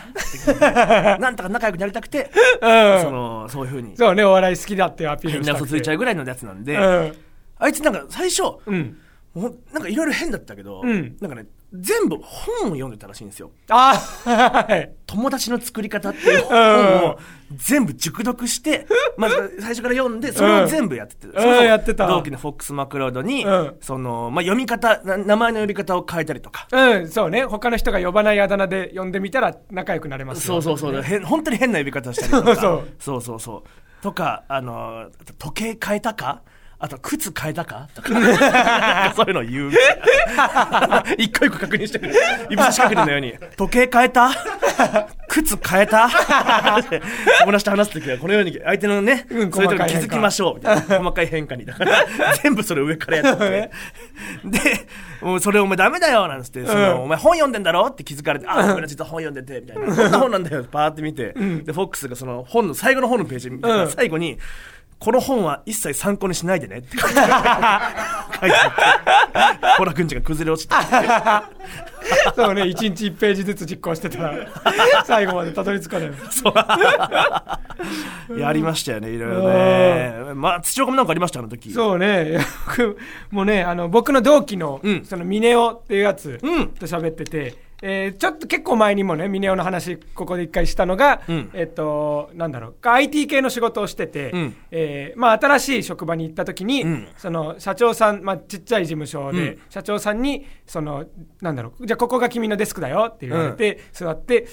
[1.17, 2.29] なんとか仲良くなりたくて、
[2.61, 3.01] うん。
[3.01, 3.97] そのそういうふうに。
[3.97, 5.63] そうねお笑い好きだってアピール変なしたくて。
[5.65, 7.15] 嘘ついちゃうぐらいのやつなんで、うん。
[7.57, 8.97] あいつなんか最初、うん。
[9.73, 11.17] なんかいろいろ変だったけど、うん。
[11.19, 13.51] なんかね全部本を読んでたらしいんですよ。
[13.69, 14.93] あはい。
[15.05, 17.19] 友達の作り方っていう本を
[17.55, 22.07] 全部熟読して、まず最初から読んでそれを全部やってて、んそやってた。
[22.07, 23.75] 同期のフォックス・マクロードに、うん。
[23.79, 26.67] そのまあ、読み方な名前の呼び方を変えたりとか。
[26.71, 27.45] うんそうね。
[27.45, 30.61] 他の人が呼ばないあだ名で呼んでみたら仲良くなれますよ。
[30.61, 32.55] そうそうそう、へん本当に変な呼び方したりとか。
[32.59, 32.87] そう。
[32.99, 34.03] そうそうそう。
[34.03, 36.41] とかあの時計変えたか
[36.83, 37.87] あと靴変えたか？
[37.93, 38.09] と か
[39.15, 39.71] そういうのを言う。
[41.19, 42.13] 一個一個確認してくる。
[42.49, 43.35] いぶし確認のように。
[43.55, 44.31] 時計変えた？
[45.27, 46.09] 靴変えた？
[47.41, 50.55] 友達と話す時はこのように相手のね、うんそういうとこ気づきましょう。
[50.55, 51.65] みたいな細かい変化に。
[51.65, 52.03] だから
[52.41, 53.71] 全部それ上からやってて。
[54.45, 54.87] で
[55.21, 57.03] もうそれお前ダメだよなんつってその、うん。
[57.03, 57.85] お前本読んでんだろ？
[57.85, 59.95] って気づかれて、あ、僕ら実は本読んでて、みたいな。
[59.95, 61.33] こんな本なんだよ、パーって見て。
[61.33, 63.91] で、フォックスがその本の、最後の本のページ見て、うん。
[63.91, 64.39] 最後に、
[65.01, 71.49] この本は一切参考にしないでねって書いてあって書いてあって、ホラくんちが崩れ落ちた。
[72.35, 74.35] そうね、一日一ページずつ実行してたら、
[75.03, 76.11] 最後までたどり着かない。
[76.29, 76.53] そう。
[78.39, 80.33] やりましたよね、いろいろね。
[80.35, 81.71] まあ、土岡もなんかありました、あの時。
[81.71, 82.37] そうね、
[82.67, 82.97] 僕
[83.31, 91.49] もうね、あの、僕の同期の、うんその、ミネオっていうやつうんと喋ってて、えーちょっと結構前にもね、ミネオの話、ここで一回したのが、うん。
[91.53, 94.55] えっと、なんだろう、IT 系の仕事をしてて、うん。
[94.69, 97.07] えーまあ、新しい職場に行った時に、うん。
[97.17, 99.59] その、社長さん、まあ、ちっちゃい事務所で、うん。
[99.69, 101.05] 社長さんに、その、
[101.41, 104.47] なんだろう、じゃあここが君のデスクだよって言われて、座って、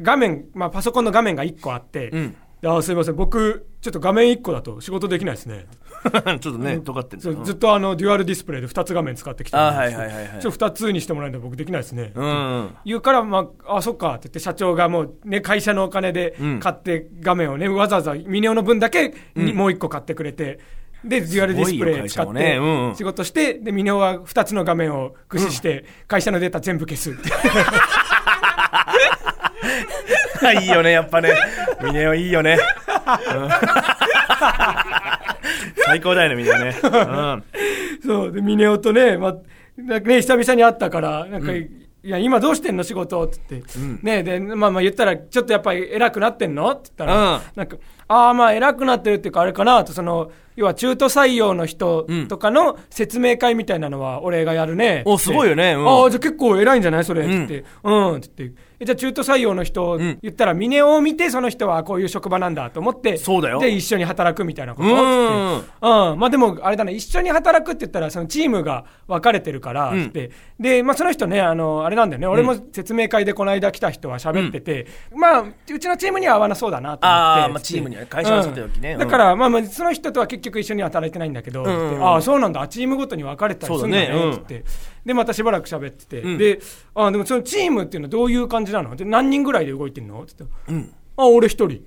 [0.00, 2.36] 画面、まあ、パソコンの画面が1個あって、うん。
[2.64, 5.66] あすいません、僕、ちょっと画面1個だと仕事できないですね。
[6.40, 10.28] ちょっとね、尖ってんずっとあのデュアルディスプレイで2つ画面使ってきてるんであはいはいはいはい。
[10.40, 12.74] ちょっと2つにしてもらえないと僕できないですね、うん。
[12.84, 16.60] 言うから、まあ、あそっかって言って社長がもう、ね、会社のお金でうん。
[16.60, 20.58] 買って画面をね、わざわざミネオの分だけにもう1個買ってくれて、
[21.04, 22.60] でデュアルディスプレイ使って
[22.96, 27.10] 仕事して、でミネオは2つの画面を駆使して会社のデータ全部消す。
[27.12, 27.28] って、
[30.62, 31.34] いいよね、やっぱね。
[31.82, 32.58] ミネオいいよね。
[33.34, 33.48] うん
[35.86, 36.74] 最高だよね、みんなね。
[36.82, 37.44] うん。
[38.06, 39.36] そうでミネオとね,、まあ
[39.76, 41.68] なんかね久々に会ったからなんか、い
[42.02, 43.24] や今どうしてんの仕事？
[43.24, 44.00] って言って、ん。
[44.02, 46.70] ねでまあまあ言ったらちょっとやっぱり偉くなってんの？
[46.70, 47.40] って言ったら、うん。
[47.56, 47.76] なんか
[48.08, 55.02] ああまあ偉くなってるっていうかあれかなとその要は中途採用の人とかの説明会みたいなのは俺がやるね。
[55.04, 55.74] おすごいよね。
[55.74, 55.86] うん。
[55.86, 57.26] ああじゃあ結構偉いんじゃないそれ？
[57.26, 57.64] って言って。
[57.82, 60.18] うん、ってじゃあ中途採用の人、ん。
[60.22, 63.58] 言ったらミネオを見てその人はこういう職場なんだと思ってそうだよ。
[63.58, 64.92] で一緒に働くみたいなことう
[65.58, 65.70] んつって。
[65.82, 70.06] うん、まあでもあれだね、一緒に働くって言ったら、そのチームが分かれてるからうん。
[70.06, 77.42] って、で、まあその人ね、あの、あれなんだよね、俺も説明会でこの間来た人は喋ってて、まあ、うちのチームには合わなそうだなと思って。
[77.42, 78.06] あーまあチームにはね。
[78.08, 78.90] 会社の人の時ね。
[78.90, 79.02] うん。
[79.02, 82.04] うんだから、まあまあ、その人とは結局一緒に働いてないんだけど、んうんうん。
[82.04, 84.64] ああ、そうなんだ、チームごとに分かれてたりするんだね、って。
[85.04, 86.38] で、またしばらく喋ってて、ん。
[86.38, 86.60] で、
[86.94, 88.96] あでもそのチームっていうのはどういう感じなの？
[88.96, 90.22] で何人ぐらいで動いてんの？
[90.22, 90.34] って。
[90.38, 90.94] 言ったらうん。
[91.16, 91.82] あ、俺一人。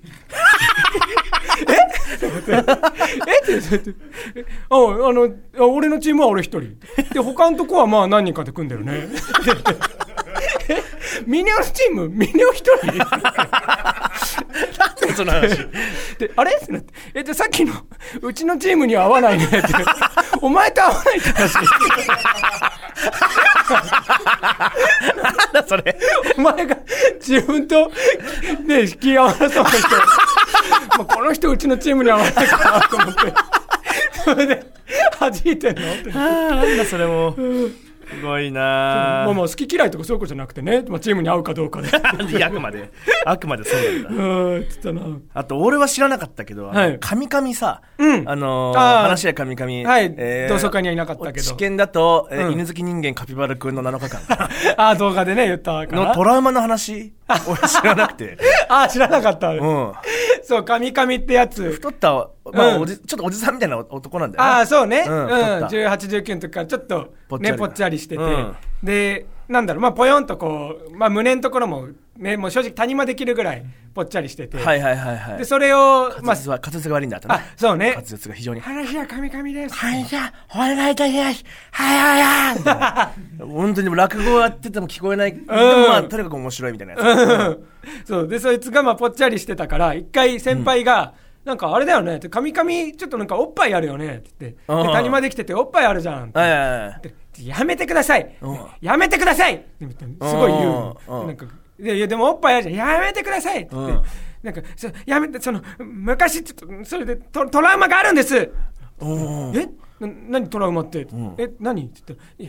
[1.68, 1.76] え？
[2.10, 2.16] え？
[2.18, 3.60] って。
[3.60, 3.90] 言って、
[4.36, 6.78] えあ、あの、あ俺のチームは俺一人。
[7.12, 9.08] で、他のとこはまあ何人かで組んでるね。
[11.18, 12.76] えミネオのチームミネオ一人
[15.14, 15.56] その話？
[16.18, 16.56] で、あれ？
[16.56, 17.74] ってなって、え、じゃあさっきの、
[18.22, 19.58] うちのチームには合わないねって。
[20.40, 21.54] お前と合わないって話。
[21.56, 21.60] な
[25.50, 25.98] んだそれ？
[26.38, 26.78] お前が
[27.18, 27.90] 自分と、
[28.66, 29.88] ね、気が合わなそうな人。
[29.90, 30.06] ま
[31.00, 33.20] あこの人うちのチームに合わないかなと思って。
[34.24, 34.64] それで、
[35.18, 35.92] 弾いてんの？
[35.92, 36.10] って。
[36.12, 37.34] なんだそれも。
[38.10, 41.88] すごいなまあまあ好き嫌いとかそういうことじゃなくてね、まあ、チームに合うかどうかで。
[41.88, 42.00] ぁ。
[42.46, 42.90] あくまで。
[43.24, 44.24] あくまでそうなんだ。
[44.24, 45.00] うん、つったな。
[45.34, 49.84] あと、俺は知らなかったけど、はいカミカミさ、うんあのー話やカミカミ。
[49.84, 50.14] はい
[50.48, 54.20] 同窓会にはいなかったけど試験だと、えーうん犬好き人間カピバラくんの7日間
[54.76, 56.14] ああ、動画でね、言ったかのら。
[56.14, 57.12] トラウマの話、
[57.46, 58.38] 俺知らなくて。
[58.68, 59.50] あ あ、知らなかった。
[59.50, 59.92] うん。
[60.42, 61.70] そう、カミカミってやつ。
[61.72, 62.12] 太った、
[62.52, 64.50] まあ、うんおじ、ちょっとおじさんみたいな男なんだよね。
[64.50, 65.04] ああ、そうね。
[65.06, 65.28] ううんん。
[65.28, 68.56] 太った18、19の時からちょっと、ね、ぽっちゃりなぽっちゃりしててうん。
[68.82, 71.88] で、なんだろうまあぽよんとこう、まあ、胸のところも
[72.20, 75.38] ねもう正直谷間できるぐらいぽっちゃりしてて、はいはいはいはい。
[75.38, 77.92] でそれをまあ滑舌は滑舌が悪いんだったなあそうね。
[77.94, 78.60] 滑舌が非常に。
[78.60, 81.44] 話はカミカミです、はいじゃあお願いいたします。
[81.72, 83.42] はいはいはい。
[83.42, 85.46] 本当に落語やってても聞こえない、でも
[85.88, 88.06] まあとにかく面白いみたいなやつ。
[88.06, 88.28] そう。
[88.28, 92.16] でそいつがまあぽっちゃりしてたから一回先輩が、なんかあれだよね。
[92.16, 94.16] ってカミカミちょっとなんかおっぱいあるよね。
[94.16, 94.92] って言って。
[94.92, 96.28] 谷間できてておっぱいあるじゃん。
[96.28, 98.36] ってやめてください。
[98.42, 98.58] うん。
[98.82, 99.64] やめてください。
[99.80, 99.86] す
[100.34, 101.26] ごい言う。
[101.26, 101.46] なんか
[101.82, 102.74] いやいやでもおっぱいあるじゃん。
[102.74, 103.74] やめてくださいって。
[103.74, 104.02] 言って、うん。
[104.42, 108.36] なんかそやめてその昔ちょっとそれでトトラウマがあるんです。
[108.36, 108.50] え？
[110.00, 111.34] な何トラウマって、ん。
[111.38, 111.50] え？
[111.60, 111.84] 何？
[111.84, 112.44] って言ったらい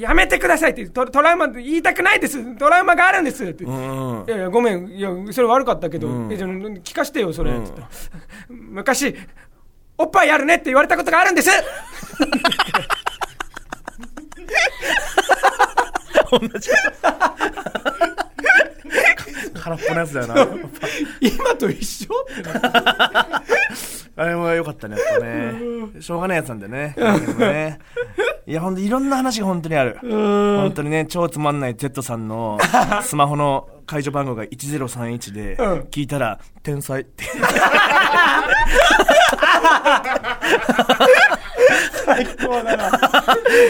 [0.00, 0.86] ややめてくださいって。
[0.90, 2.56] トトラウマって言いたくないです。
[2.56, 3.44] トラウマがあるんです。
[3.44, 4.24] って、うん。
[4.26, 4.88] いやいやごめん。
[4.88, 6.32] いやそれ悪かったけど、うん。
[6.32, 7.64] えじゃあ聞かしてよそれ、うん。
[7.64, 7.88] って言ったら
[8.48, 9.16] 昔
[9.96, 11.50] おっぱいあるねって言われたことがあるんです
[19.62, 20.34] 空っぽのやつだよな。
[21.20, 22.08] 今と一緒？
[24.14, 25.54] あれも良かったねやっぱね。
[26.02, 26.94] しょうがないやつなんだよね。
[27.38, 27.78] ね。
[28.46, 29.98] いやほんといろんな話が本当にある。
[30.02, 32.58] 本当にね超つまんない Z さんの
[33.02, 35.80] スマホの解除番号が1031でうん。
[35.90, 37.02] 聞いたら天才。
[37.02, 37.24] って
[42.04, 42.90] 最高だな。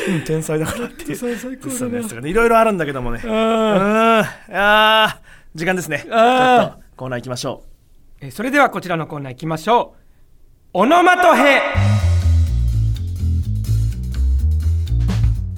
[0.09, 1.05] うん天才だからって。
[1.05, 2.21] いう最最高だな。
[2.23, 2.31] ね。
[2.31, 3.21] いろいろあるんだけどもね。
[3.23, 3.35] ううん。
[3.35, 5.99] あー時間ですね。
[5.99, 7.65] ちょっとコーナー行きましょ
[8.21, 9.99] えそれではこちらのコーナー行きましょう。
[10.75, 11.61] オノマトヘ。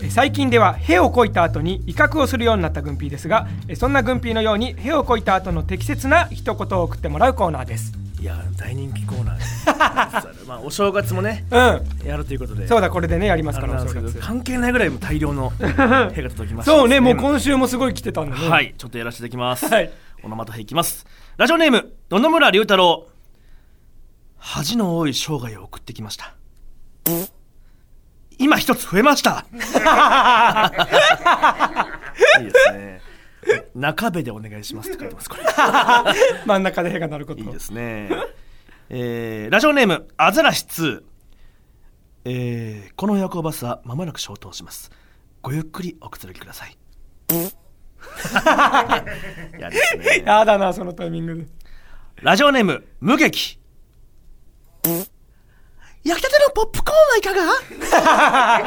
[0.02, 7.92] え最近ではへをこいた後に威嚇をするようになった軍ピーですがえそんな軍ピーのようにへをこいた後の適切な一言を送ってもらうコーナーです。
[7.96, 13.84] ういや大人気コーナーまあお正月もねうんやるということでそうだこれでねやりますあから
[14.18, 19.66] 関係ないぐらいも大量のへが届きましたそうねもう今週もすごい来てたんだねはい、ちょっとやらせていただきます。
[19.66, 21.04] はいオノマトヘいきます。
[21.36, 23.06] ラジオネーム、野々村龍太郎。
[24.38, 26.34] 恥の多い生涯を送ってきました。
[28.38, 29.44] 今一つ増えました。
[32.40, 33.02] いいですね。
[33.74, 35.42] 中部でお願いしますって書いてます、これ。
[36.46, 38.08] 真ん中でへが鳴ることいいですね。
[38.90, 41.02] えー、ラジオネーム、アザラシ2。
[42.26, 44.90] えー、この夜行バスはまもなく消灯します。
[45.42, 46.76] ごゆっくりおくつろぎください。
[49.58, 50.22] いやですね。
[50.24, 51.46] やだなそのタイミングで
[52.22, 53.58] ラジオネーム、無劇。
[56.04, 57.32] 焼きたてのポップコーンはいか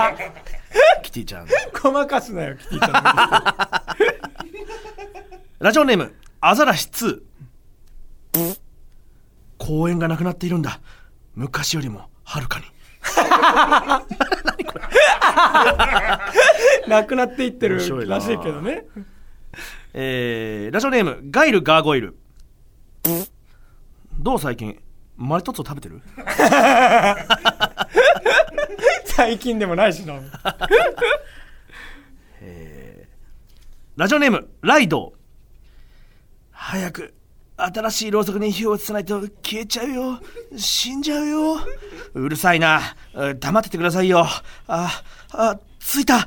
[0.09, 0.15] が？
[1.03, 1.47] キティちゃん。
[1.81, 2.87] ごまかすなよキティちゃ
[4.26, 4.26] ん
[5.59, 7.21] ラジオネーム、アザラシ2。
[9.57, 10.79] 公園がなくなっているんだ。
[11.33, 12.65] 昔よりもはるかに。
[16.87, 18.85] なくなっていってるらしいけどね
[19.93, 22.15] えー、ラジオネーム、ガイル・ガーゴイル。
[24.19, 24.79] どう最近、
[25.15, 26.03] マリトッツォ食べてる？
[29.05, 30.19] 最近でもないしな
[33.95, 35.16] ラジオネーム、ライド。
[36.69, 37.13] 早く、
[37.55, 40.19] 新しいろうそくに火を移さないと消えちゃうよ。
[40.57, 41.59] 死んじゃうよ。
[42.13, 42.81] うるさいな。
[43.13, 44.25] うん黙っててくださいよ。
[44.67, 45.01] あ、
[45.31, 46.17] あ、ついた。
[46.17, 46.25] あ、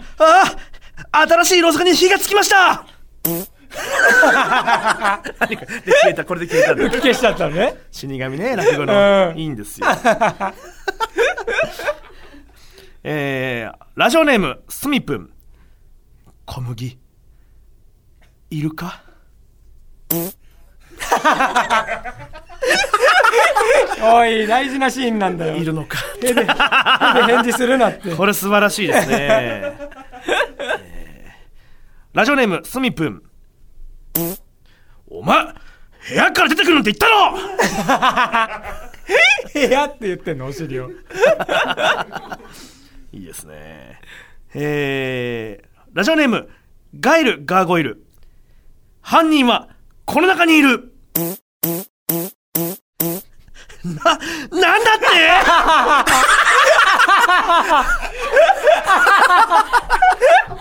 [1.27, 2.87] 新しいろうそくに火がつきました
[5.41, 6.91] 何かで消えた、これで消えたんだ。
[6.91, 9.33] 消しちゃったのね死神ね、落語の。
[9.33, 9.89] うんいいんですよ。
[13.05, 15.31] えー、ラジオネーム、すみぷん。
[16.47, 16.99] 小麦、
[18.49, 19.10] いるか？
[24.03, 25.99] おい大事なシーンなんだよいるのか。
[26.21, 29.17] 手で手で返事するなってこれ素晴らしいですね。
[29.21, 29.91] えー
[32.13, 33.23] ラジオネーム、すみぷん。
[35.07, 35.53] お前、部
[36.15, 37.37] 屋から出てくるなんて言ったろ
[39.53, 40.91] 部屋って言ってんのお尻を
[43.13, 44.01] いいですね。
[44.55, 46.49] えー、ラジオネーム、
[46.99, 48.03] ガイル・ガーゴイル。
[49.03, 49.69] 犯人は、
[50.13, 50.93] この中にいる。
[53.85, 54.19] な、
[54.51, 55.07] なんだって？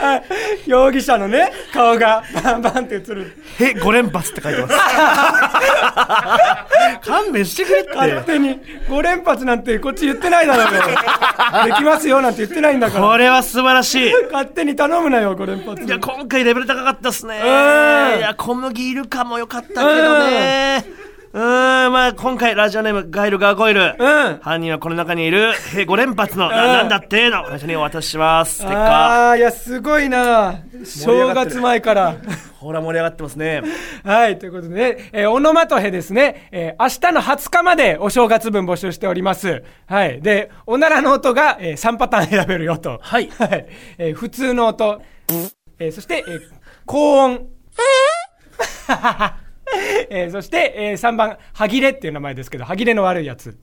[0.66, 4.74] 容疑者のね顔がバンバンって映るへ、5連発って書いてます。
[7.08, 7.94] 勘弁してくれって。
[7.94, 10.82] 勝手に5連発なんてこっち言ってないだろうよ
[11.66, 14.12] できますよなんて言ってないんだからこれは素晴らしい。
[14.32, 17.40] 勝手に頼むなよ5連発いや、今回レベル高かったっすね。
[17.42, 20.84] うんいや、小麦いるかもよかったけどね。
[21.32, 24.38] うーんまあ今回ラジオネームガイルガーゴイル、うん。
[24.42, 25.52] 犯人はこの中にいる。
[25.52, 27.30] へ5連発の、ななんだって？
[27.30, 28.56] の最初にお渡しします。
[28.56, 30.60] ステッカーああいやすごいな。
[30.84, 32.16] 正月前から。
[32.58, 33.62] ほら盛り上がってますね。
[34.04, 39.62] はいということでね、えーオノマトヘですね、えー明日の20日までお正月分募集しております。
[39.86, 40.20] はい。
[40.20, 42.98] でおならの音が、え3パターン選べるよと。
[43.00, 43.30] はい。
[43.38, 43.66] はい、
[43.98, 45.00] えー普通の音、
[45.78, 46.40] えーそして、えー
[46.86, 47.46] 高音
[50.10, 53.56] えーそして、え3番歯切れっていう名前ですけど歯切れの悪いやつ。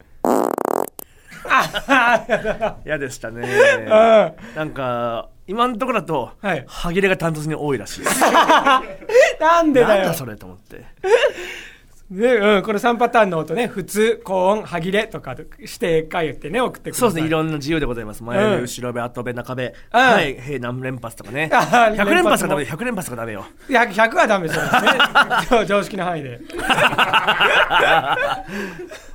[2.86, 3.48] 嫌でしたね。
[3.80, 3.88] うん。
[3.88, 4.32] な
[4.66, 6.64] んか今のところだと、はい。
[6.68, 8.22] 歯切れがダントツに多いらしいです。
[9.40, 10.02] なんでだよ。
[10.02, 10.84] なんだそれと思って
[12.10, 13.68] ねうん、この3パターンの音ね。
[13.68, 17.10] 普通高音歯切れとかして書いてね送ってください。
[17.12, 17.28] そうですね。
[17.28, 18.24] いろんな自由でございます。
[18.24, 18.62] 前目、うん。
[18.62, 19.74] 後ろ目後目中目、うん。
[19.92, 20.34] はい。
[20.36, 21.50] へ何連発とかね。
[21.54, 22.64] あー100連発がダメ。
[22.64, 23.46] 連100連発がダメよ。
[23.70, 24.70] いや100はダメですよね。
[25.52, 26.40] 常常識の範囲で。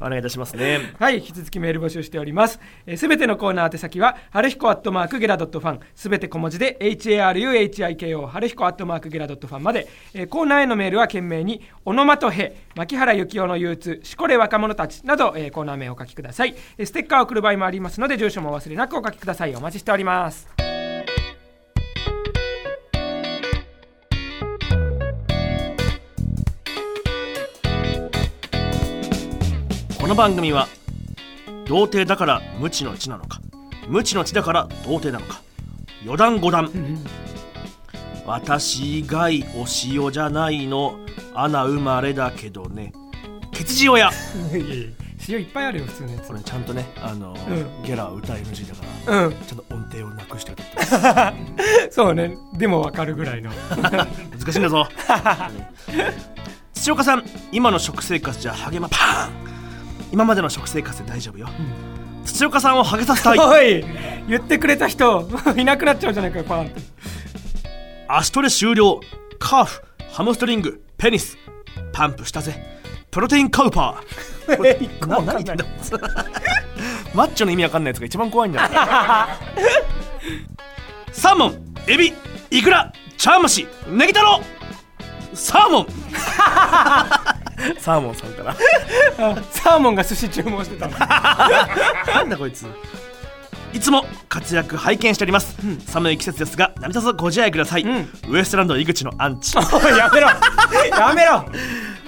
[0.00, 0.92] お願いいたしますね。
[0.98, 2.58] はい、引き続きメール募集しております。
[2.96, 16.56] す、べ、てのコーナー宛先は、はるひこアットマークゲラドットファン、すべて小文字で、HARUHIKO、はるひこアットマークゲラドットファンまで、えーコーナーへのメールは懸命に、オノマトヘ、牧原幸雄の憂鬱、しこれ若者たちなど、えーコーナー名をお書きください。
[16.84, 19.54] ステッカーを送る場合もありますので、住所もお忘れなくお書きください。
[19.54, 20.48] お待ちしております。
[30.00, 30.66] この番組は
[31.68, 33.40] 童貞だから無知の知なのか
[33.86, 35.40] 無知の知だから童貞なのか
[36.02, 36.68] 余談五談
[38.26, 40.98] 私以外お塩じゃないの。
[41.34, 42.92] 穴生まれだけどね。
[43.52, 44.12] ケツジ親いや
[45.28, 46.28] 塩いっぱいあるよ、普通のやつ。
[46.28, 46.34] こ。
[46.34, 51.34] れちゃんとねあの、うゲラは歌 NG だからうん、ちゃんと音程をなくして歌
[51.90, 52.36] そうね。
[52.54, 53.50] でもわかるぐらいの。
[53.80, 54.88] 難しいんだぞ。
[56.74, 59.52] 土岡さん今の食生活じゃ励まパーン。
[60.12, 61.48] 今までの食生活で大丈夫よ、
[62.24, 63.38] 土岡さんをハゲさせたい。
[63.38, 63.82] おい
[64.28, 66.80] 言ってくれた人、 いなくなっちゃうじゃないかよ、パーンって。
[68.14, 69.00] 足トレ終了。
[69.38, 71.38] カーフハムストリングペニス。
[71.94, 72.54] パンプしたぜ。
[73.10, 74.56] プロテインカウパー。
[74.58, 75.64] これ何言ってんだ
[77.14, 78.68] マッチョの意味わかんないやつが一番怖いんだよ
[81.12, 82.12] サーモンエビ
[82.50, 84.40] イクラ茶碗蒸しネギ太郎。
[85.32, 85.86] サーモン。
[87.78, 88.54] サーモンさんから。
[89.52, 90.98] サーモンが寿司注文してたの。
[90.98, 92.66] なんだこいつ
[93.72, 95.56] いつも活躍拝見しております、
[95.86, 98.08] 寒い季節ですが何卒ご自愛ください、ん。
[98.28, 99.56] ウエストランド井口のアンチ。
[99.56, 100.28] やめろ。
[100.98, 101.44] やめろ。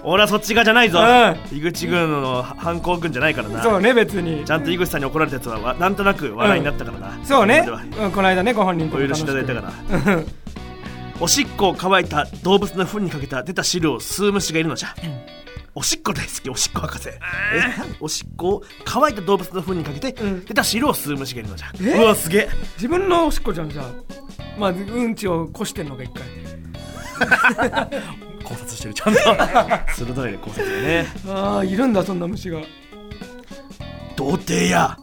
[0.07, 3.63] 俺はそっち側じゃないぞ、う井口軍の反抗軍じゃないからな。
[3.63, 4.45] そうね別に。
[4.45, 8.05] ちゃんと井口さんに怒られたやつはわなんとなく笑いになったからな、そうね、今までは。
[8.07, 9.73] うん、この間ねご本人とお許しいただいたから。
[11.21, 14.95] おしっこを乾いた動物の糞にかけた出た汁を吸う虫がいるのじゃ、
[15.77, 17.09] おしっこ大好きおしっこ博士。
[17.09, 17.13] え
[18.01, 20.45] おしっこを乾いた動物の糞にかけて、うん。
[20.45, 22.49] 出た汁を吸う虫がいるのじゃえうわすげえ。
[22.77, 23.87] 自分のおしっこじゃんじゃあ。
[24.57, 26.23] まあうんちをこしてんのが一回。
[28.45, 29.21] 考察してるちゃんと。
[29.93, 31.07] 鋭いね考察だね。
[31.29, 32.61] ああいるんだそんな虫が。
[34.17, 34.97] 童貞や。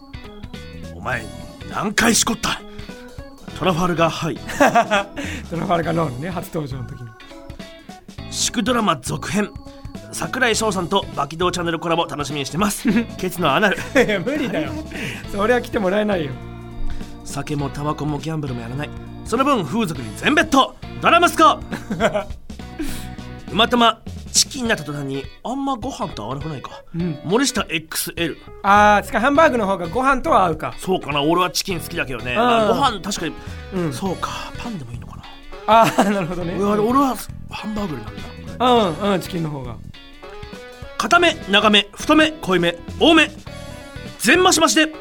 [0.96, 1.26] お前
[1.70, 2.62] 何回しこった。
[3.60, 4.36] トラファルガーハイ。
[5.50, 7.10] トラファルガーノールね初登場の時に。
[8.30, 9.52] 祝ドラマ続編
[10.12, 12.88] 桜井翔さんとバキドーチャンネルコラボ楽しみにしてます。
[13.18, 13.78] ケツのアナル。
[13.78, 14.72] い や無理だよ。
[15.32, 16.32] そりゃ来てもらえないよ。
[17.24, 18.90] 酒もタバコもギャンブルもやらない。
[19.26, 21.60] その分風俗に全ベッドドラ息子
[23.52, 24.02] 馬玉
[24.34, 27.20] チキンになった途端にあんまご飯と合わなくないか、うん。
[27.24, 30.74] 森下 XL ああつかハンバーグの方がご飯とは合うか。
[30.78, 31.22] そうかな。
[31.22, 32.34] 俺はチキン好きだけどね。
[32.34, 32.42] んご
[32.76, 33.34] 飯確かに、
[33.74, 33.94] うん。
[33.94, 34.30] そうか。
[34.58, 35.24] パンでもいいのかな。
[35.68, 36.56] ああなるほどね。
[36.58, 37.16] 俺は俺は
[37.50, 39.02] ハンバーグになるんだ。
[39.06, 39.76] うんうんチキンの方が
[41.02, 43.32] 固め長め太め濃いめ多め。
[44.20, 44.94] 全増し増しで。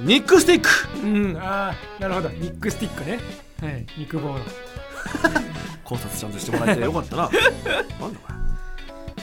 [0.00, 0.68] 肉スティック。
[1.06, 1.36] うん。
[1.36, 2.28] ああなるほど。
[2.30, 3.20] ニックスティックね。
[3.62, 3.86] はい。
[3.96, 4.40] 肉棒の。
[5.84, 7.22] 考察ちゃんとしてもらえてよかったな。
[7.22, 7.38] なんだ
[8.00, 8.14] これ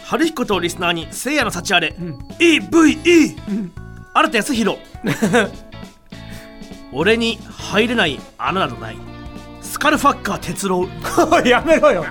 [0.05, 2.17] 春彦とリスナーにせいやの幸あれ、ん。
[2.39, 3.71] EVE、ん。
[4.13, 4.79] 新田康弘。
[6.93, 8.97] 俺に入れない穴などない
[9.71, 10.85] スカルファッカー哲郎。
[11.47, 12.05] やめろよ。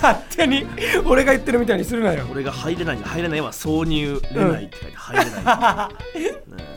[0.00, 0.64] 勝手に
[1.04, 2.24] 俺が言ってるみたいにするなよ。
[2.30, 6.74] 俺が入れない入れないは挿入れないって書いて入れない、ねえ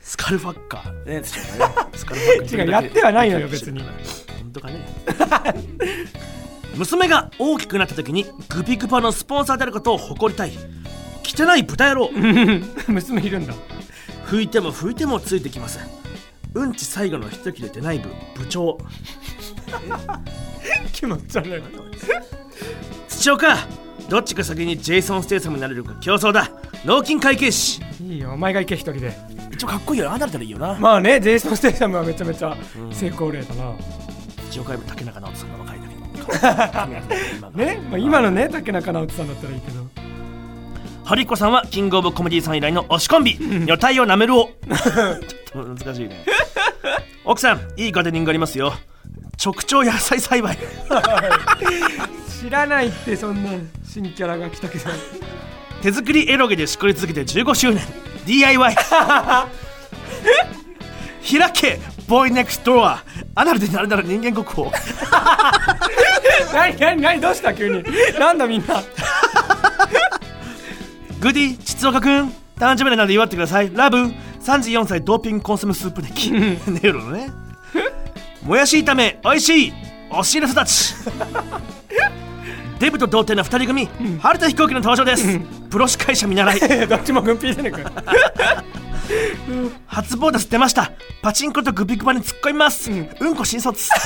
[0.00, 1.04] スカルファッカー。
[1.04, 1.20] ね。
[1.20, 3.80] ねスカルファッカー違うやってはないのよ別に。
[3.80, 4.86] 本当かね。
[6.76, 10.52] 娘が大きくなった時にグピグパのスポンサーであることを誇りたい。
[11.22, 12.10] 汚い豚野郎。
[12.88, 13.52] 娘いるんだ。
[14.26, 15.80] 拭いても拭いてもついてきます。
[16.54, 18.78] うんち最後の一切れ出ない部部長
[20.92, 21.62] 気持ち悪い。
[23.08, 23.56] 土岡
[24.08, 26.50] どっちが先にジェイソン・ステイサムになれるか競争だ。
[26.84, 27.80] 脳筋会計士。
[28.02, 29.16] いいよお前が行け一人で。
[29.52, 30.74] 一応かっこいいよ離れたらいいよな。
[30.78, 32.56] まあねジェイソン・ステイサムはめちゃめちゃ
[32.92, 33.72] 成功例だな、
[34.48, 39.84] 一応外部竹中直人さんが若いだけど ね、まあ、今のね竹中直人さんだったらいいけど。
[41.04, 43.36] ハリコさんはキングオブコメディさん以来の推しコンビ。
[43.38, 46.24] 女体をなめるを ちょっと難しいね。
[47.26, 48.72] 奥さんいいガーデニングありますよ
[49.42, 50.58] 直腸野菜栽培。
[52.40, 53.52] 知らないってそんな
[53.84, 54.90] 新キャラが来たけど。
[55.82, 57.82] 手作りエロゲでしこり続けて15周年。
[58.26, 59.46] DIY 開
[61.52, 62.32] けボーイ。
[62.32, 63.02] ネクストドア。
[63.34, 64.70] アナルでなるなら人間国宝。
[66.52, 67.82] 何何何どうした急に？
[68.18, 68.82] なんだみんな。
[71.20, 72.32] グディ膣岡くん。
[72.56, 73.74] 誕生日なので祝ってください。
[73.74, 74.12] ラブ。
[74.40, 77.30] 34歳ドーピングコンソメスープネキネロのね
[78.44, 79.72] もやし炒めおいしい。
[80.10, 80.94] お尻育ち。
[82.78, 83.88] デブと童貞の2人組、
[84.20, 85.40] 春田飛行機の登場です。
[85.70, 86.60] プロ司会者見習い。
[86.86, 87.90] どっちも軍ピーじゃねえか
[89.86, 90.92] 初ボーナス出ました。
[91.22, 93.88] パチンコとグビグバに突っ込みます、うん、こ新卒。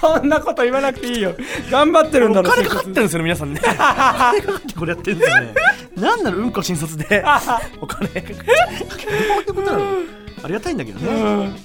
[0.00, 1.36] そんなこと言わなくていいよ。
[1.70, 3.60] 頑張ってるんだろお金かかってるんですよね皆さんね。
[3.62, 3.76] お金
[4.40, 5.54] かかってこれやってるんですよね
[5.96, 7.24] なんなのうんこ新卒で。
[7.80, 8.42] お金かかってどうい
[9.42, 9.80] うことなの
[10.42, 11.56] ありがたいんだけどね、うん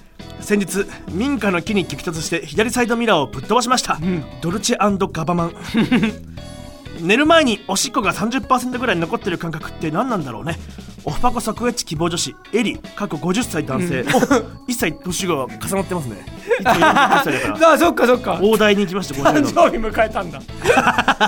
[0.41, 3.99] 先日民家の木に激突して左サイドミラーをぶっ飛ばしました、
[4.41, 5.53] ドルチェガバマン。
[7.01, 10.57] 寝る前におしっこが30%ぐらい残ってる感覚って何なんだろうね。
[11.05, 16.25] オフパコ即エッチ希望女子エリ過去50歳男性、お1歳年が重なってますね。
[16.59, 18.39] いつも40歳だからあそっかそっか。
[18.41, 19.69] 大台に行きました50誕の。
[19.69, 20.41] 生日迎えたんだ。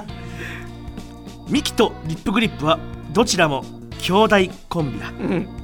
[1.47, 2.79] ミキとリップグリップは
[3.11, 3.63] どちらも
[4.01, 4.35] 兄弟
[4.69, 5.11] コンビだ。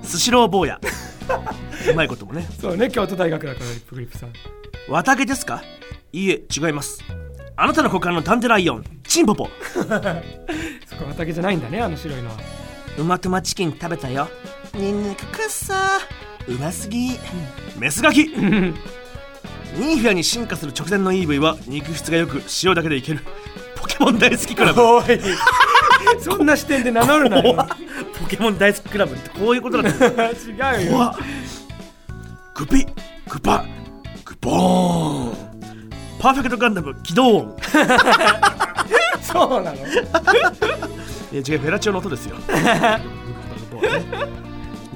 [0.04, 0.80] スシロー坊や
[1.92, 2.48] うまいこともね。
[2.60, 4.34] そうね京都大学だからリップグリップさん。
[4.90, 5.64] 綿毛ですか？
[6.14, 7.04] いいえ違います。
[7.58, 9.50] あなたの股間のダンデライオンチンポポ。
[9.74, 10.20] そっか
[11.08, 12.36] 綿毛じゃないんだねあの白いのは。
[12.98, 14.28] うまくまチキン食べたよ。
[14.74, 16.00] ニンニクくっさ
[16.48, 17.18] うますぎ、
[17.80, 18.26] メスガキ。
[19.78, 23.20] ニーフィアに進化する直前の EV は肉質がよく塩だけでいける。
[23.76, 24.82] ポケモン大好きクラブ。
[24.82, 25.04] おい。
[26.22, 27.68] そんな視点で名乗るなよ
[28.20, 30.92] ポケモン大好きクラブってこういうことなんだ 違うよ。
[30.92, 31.16] 怖っ。
[32.56, 32.86] グピ
[33.30, 33.66] グパ
[34.24, 35.34] グボーン。
[36.20, 37.38] パーフェクトガンダム起動。
[37.38, 37.58] 音
[39.22, 39.78] そうなの？
[39.86, 39.86] いや
[41.34, 42.36] 違うフェラチオの音ですよ。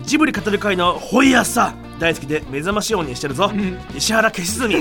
[0.03, 3.51] ジブリ語る会のホイヤーさ大好きで目覚まし音にしてるぞ、
[3.95, 4.75] 石原消しずみ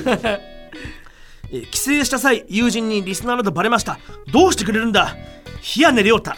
[1.50, 3.98] え帰省した際友人にリスナーなどバレました。
[4.32, 5.16] どうしてくれるんだ？
[5.76, 6.36] 冷やねりょうた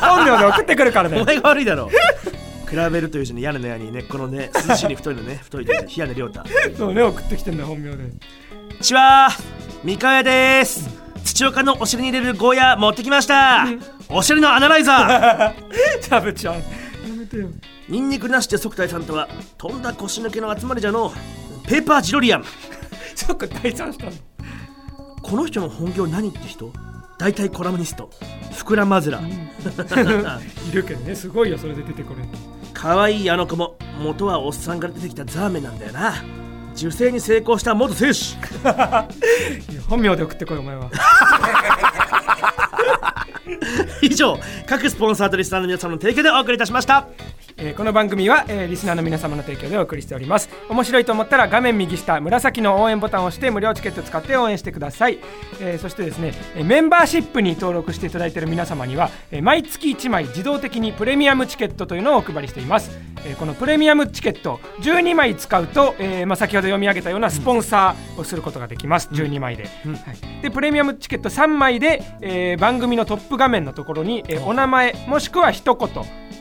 [0.00, 1.20] 本名で送ってくるからね。
[1.20, 1.88] お前が悪いだろ。
[1.88, 5.40] 比べるという字に屋根の屋にねこのね涼しいに太いのね。
[5.42, 6.44] 太いで冷やねりょうた
[6.76, 8.04] そうね送ってきてんだ本名で。
[8.80, 9.28] ちは
[9.84, 10.88] 三河屋です。
[11.24, 13.66] 土岡のお尻に入れるゴーヤ持ってきました。
[14.08, 16.00] お尻のアナライザー。
[16.00, 16.60] チャブちゃんや
[17.16, 17.48] めてよ。
[17.88, 21.12] ニンニクなしで即退さんとはとんだ腰抜けの集まりじゃの
[21.66, 22.44] ペーパージロリアン
[23.14, 24.12] そっか退散したの
[25.22, 26.72] この人の本業何って人？
[27.18, 28.10] 大体コラムニスト。
[28.52, 32.22] フクラマズラいるけどねすごいよそれで出てこれ。
[32.72, 36.14] 可愛いあの子も元はおっさんから出てきたザーメンなんだよな。
[36.76, 39.78] 受精に成功した元選手。
[39.88, 40.90] 本名で送ってこいお前は。
[44.02, 47.08] 以上各スポンサーとリスナーの皆さんの提供でお送りいたしました
[47.56, 50.48] えーこの番組は、えーリスナーの皆様の提供でお送りしております。
[50.68, 55.18] 面白いと思ったら画面右下紫の応援ボタンを押して無料チケット使って応援してください、
[55.60, 75.88] えーそしてですねえーメンバーシップに登録していただいている皆様には、えー毎月1枚自動的にプレミアムチケットというのをお配りしています、えーこのプレミアムチケット12枚使うと、えーまあ、先ほど読み上げたようなスポンサーをすることができます、12枚で、はい、でプレミアムチケット3枚で、えー番組のトップ画面のところに、えーお名前もしくは一言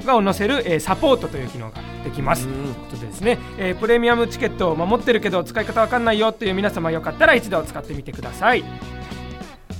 [0.06, 2.48] がを載せる、えーサポートという機能ができます。
[2.48, 8.64] ということでですね、えープレミアムチケットを守ってるけど使い方わかんないよっていう皆様よかったら一度使ってみてください。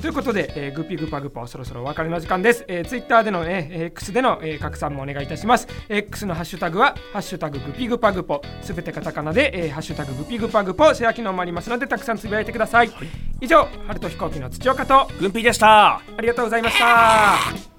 [0.02, 2.66] ということで、えーグピグパグパそろそろお別れの時間です。
[2.68, 5.66] えー、ツイッターでの、ね、えー X での、えー拡散もお願いいたします。
[5.88, 12.92] X のハッシュタグは、ハッシュタググピグパグポ、すべてカタカナで、えーハッシュタググピグパグポ、シェア機能もありますので、たくさんつぶやいてください。
[13.40, 17.73] 以上、春と飛行機の土岡と、軍ピーでしたありがとうございました。